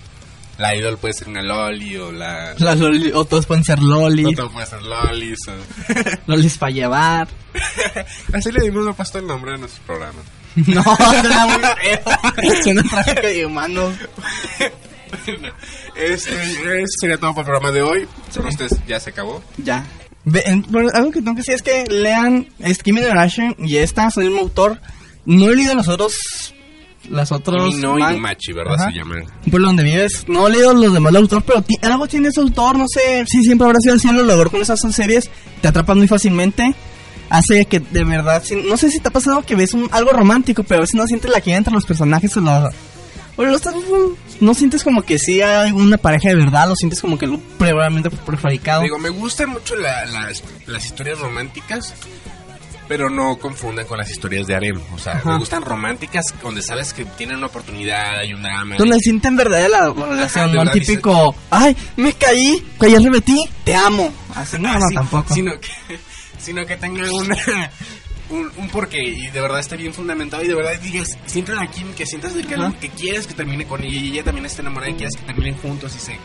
[0.57, 2.55] la idol puede ser una loli o la...
[2.57, 4.26] Las loli- o todos pueden ser lolis.
[4.28, 5.39] Otro puede ser lolis.
[5.47, 7.28] o- Lolis para llevar.
[8.34, 10.20] Así le dimos el puesto el nombre de nuestro programa.
[10.55, 12.63] No, suena muy feo.
[12.63, 13.93] Suena tráfico de humanos.
[15.95, 16.32] Este,
[16.82, 18.07] eso sería todo por el programa de hoy.
[18.36, 19.43] Con ustedes ya se acabó.
[19.57, 19.86] Ya.
[20.34, 22.47] En- bueno, algo que tengo que decir es que lean
[22.82, 24.80] Kimi no Generation y esta el mismo autor.
[25.26, 26.53] No he leído los otros.
[27.10, 27.30] Las.
[27.30, 28.76] Kimi no man- Inumachi, ¿verdad?
[28.76, 28.89] Ajá.
[28.91, 29.16] Se llama.
[29.45, 30.26] Un pueblo donde vives.
[30.28, 32.78] No he leído los demás del autor, pero algo tiene ese autor.
[32.78, 34.12] No sé si siempre habrá sido así.
[34.12, 35.30] Lo logró con esas series.
[35.62, 36.74] Te atrapan muy fácilmente.
[37.30, 38.43] Hace que de verdad.
[38.43, 40.95] si- no sé si te ha pasado que ves un- algo romántico, pero a veces
[40.95, 42.70] no sientes la química entre los personajes o lo.
[43.38, 43.74] o lo estás-
[44.39, 47.38] no sientes como que sí hay una pareja de verdad, lo sientes como que lo
[47.58, 48.84] previamente prefabricado.
[48.84, 51.93] Digo, me gustan mucho la- las, las historias románticas,
[52.88, 54.81] pero no confundan con las historias de harem.
[54.93, 55.31] O sea, Ajá.
[55.33, 58.75] me gustan románticas donde sabes que tienen una oportunidad, hay un drama.
[58.77, 63.38] Donde sienten verdadera la, la relación, no el típico, ay, me caí, que ya repetí,
[63.63, 64.13] te amo.
[64.36, 65.33] Así no, Ah, no, sí, tampoco.
[65.33, 65.69] Sino que,
[66.38, 67.71] sino que tenga una,
[68.29, 71.83] un, un porqué y de verdad esté bien fundamentado y de verdad digas, sientan aquí
[71.95, 74.91] que sientas de que, que quieres que termine con ella y ella también está enamorada
[74.91, 76.17] y quieres que terminen juntos y se...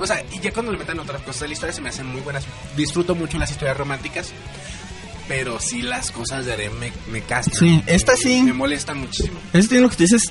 [0.00, 2.06] O sea, y ya cuando le metan otras cosas de la historia se me hacen
[2.06, 2.44] muy buenas.
[2.76, 4.32] Disfruto mucho las historias románticas,
[5.28, 7.56] pero sí las cosas de harem me, me castran.
[7.58, 8.42] Sí, esta sí.
[8.42, 9.38] Me molestan muchísimo.
[9.52, 10.22] Eso tiene lo que tú dices,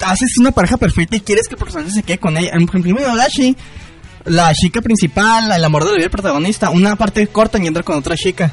[0.00, 2.50] haces una pareja perfecta y quieres que el personaje se quede con ella.
[2.54, 3.56] En ejemplo, en Dashi,
[4.24, 7.82] la chica principal, el amor de la vida del protagonista, una parte corta y entra
[7.82, 8.52] con otra chica.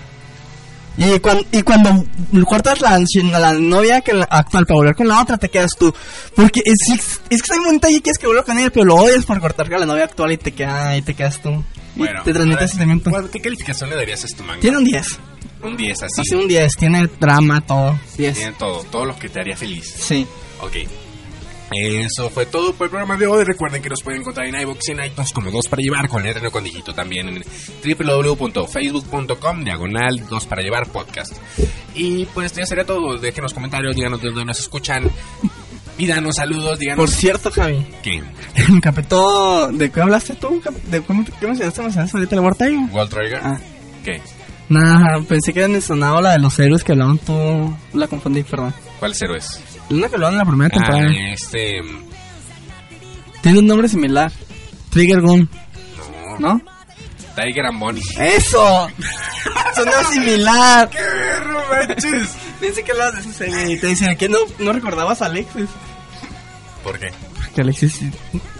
[0.97, 2.03] Y, cuan- y cuando
[2.45, 2.99] cortas la,
[3.39, 5.93] la novia que la actual para volver con la otra, te quedas tú.
[6.35, 8.95] Porque es, es, que está muy bonita y quieres que vuelva con ella, pero lo
[8.95, 11.63] odias por cortar con la novia actual y te, queda, y te quedas tú.
[11.95, 13.09] Y Bueno, te transmite ese sentimiento.
[13.09, 14.59] ¿cuál- ¿qué calificación le darías a este manga?
[14.59, 15.07] Tiene un 10.
[15.63, 16.21] Un 10 así.
[16.21, 16.71] Así un 10.
[16.77, 17.99] Tiene drama, todo.
[18.17, 18.35] 10.
[18.35, 19.85] Tiene todo, todo lo que te haría feliz.
[19.85, 20.25] Sí.
[20.61, 20.77] Ok.
[21.73, 23.45] Eso fue todo por el programa de hoy.
[23.45, 26.21] Recuerden que nos pueden encontrar en iVoox y en iTunes como dos para llevar con
[26.21, 27.43] letra no con dígito también en
[27.97, 31.33] www.facebook.com diagonal dos para llevar podcast.
[31.95, 33.17] Y pues ya sería todo.
[33.17, 35.09] Déjenos comentarios, díganos de dónde nos escuchan.
[35.95, 37.05] Pídanos saludos, díganos.
[37.05, 37.85] Por cierto, Javi.
[38.03, 38.21] ¿Qué?
[38.55, 40.61] En Capetó, ¿de qué hablaste tú?
[40.87, 41.81] ¿De cómo qué mencionaste?
[41.81, 42.89] ¿Mencionaste ahorita el?
[42.91, 43.39] Walt Trigger.
[43.41, 43.59] Ah.
[44.03, 44.21] ¿Qué?
[44.71, 47.75] Nada, pensé que habían mencionado la de los héroes que hablaban tú.
[47.93, 48.73] La confundí, perdón.
[48.99, 49.61] ¿Cuáles héroes?
[49.89, 51.07] Una que hablaban en la primera temporada.
[51.09, 51.81] Ah, este.
[53.41, 54.31] Tiene un nombre similar.
[54.91, 55.49] Trigger Gun,
[56.39, 56.53] No.
[56.55, 56.61] ¿no?
[57.35, 58.01] Tiger and Bonnie.
[58.19, 58.87] ¡Eso!
[59.75, 60.89] Suena similar.
[60.91, 62.29] ¡Qué perro, manches!
[62.59, 65.69] Pensé que hablabas de esa serie y te dicen que no, no recordabas a Alexis.
[66.83, 67.09] ¿Por qué?
[67.35, 68.01] Porque Alexis.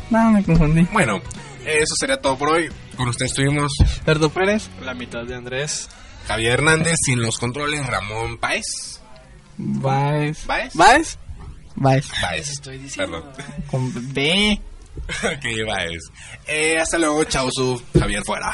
[0.10, 0.88] No, me confundí.
[0.94, 1.20] Bueno,
[1.66, 2.70] eso sería todo por hoy.
[2.96, 3.72] Con ustedes estuvimos
[4.06, 4.70] Perdo Pérez.
[4.84, 5.90] La mitad de Andrés.
[6.28, 9.02] Javier Hernández, sin los controles, Ramón Páez.
[9.58, 10.46] Baez.
[10.46, 10.76] ¿Baez?
[10.76, 11.18] ¿Baez?
[11.76, 12.12] Baez.
[12.22, 12.50] Baez.
[12.50, 13.32] estoy diciendo.
[13.36, 13.64] Perdón.
[13.68, 14.60] Con B.
[15.24, 16.02] ok, Baez.
[16.48, 18.54] Eh, hasta luego, chao, su Javier fuera.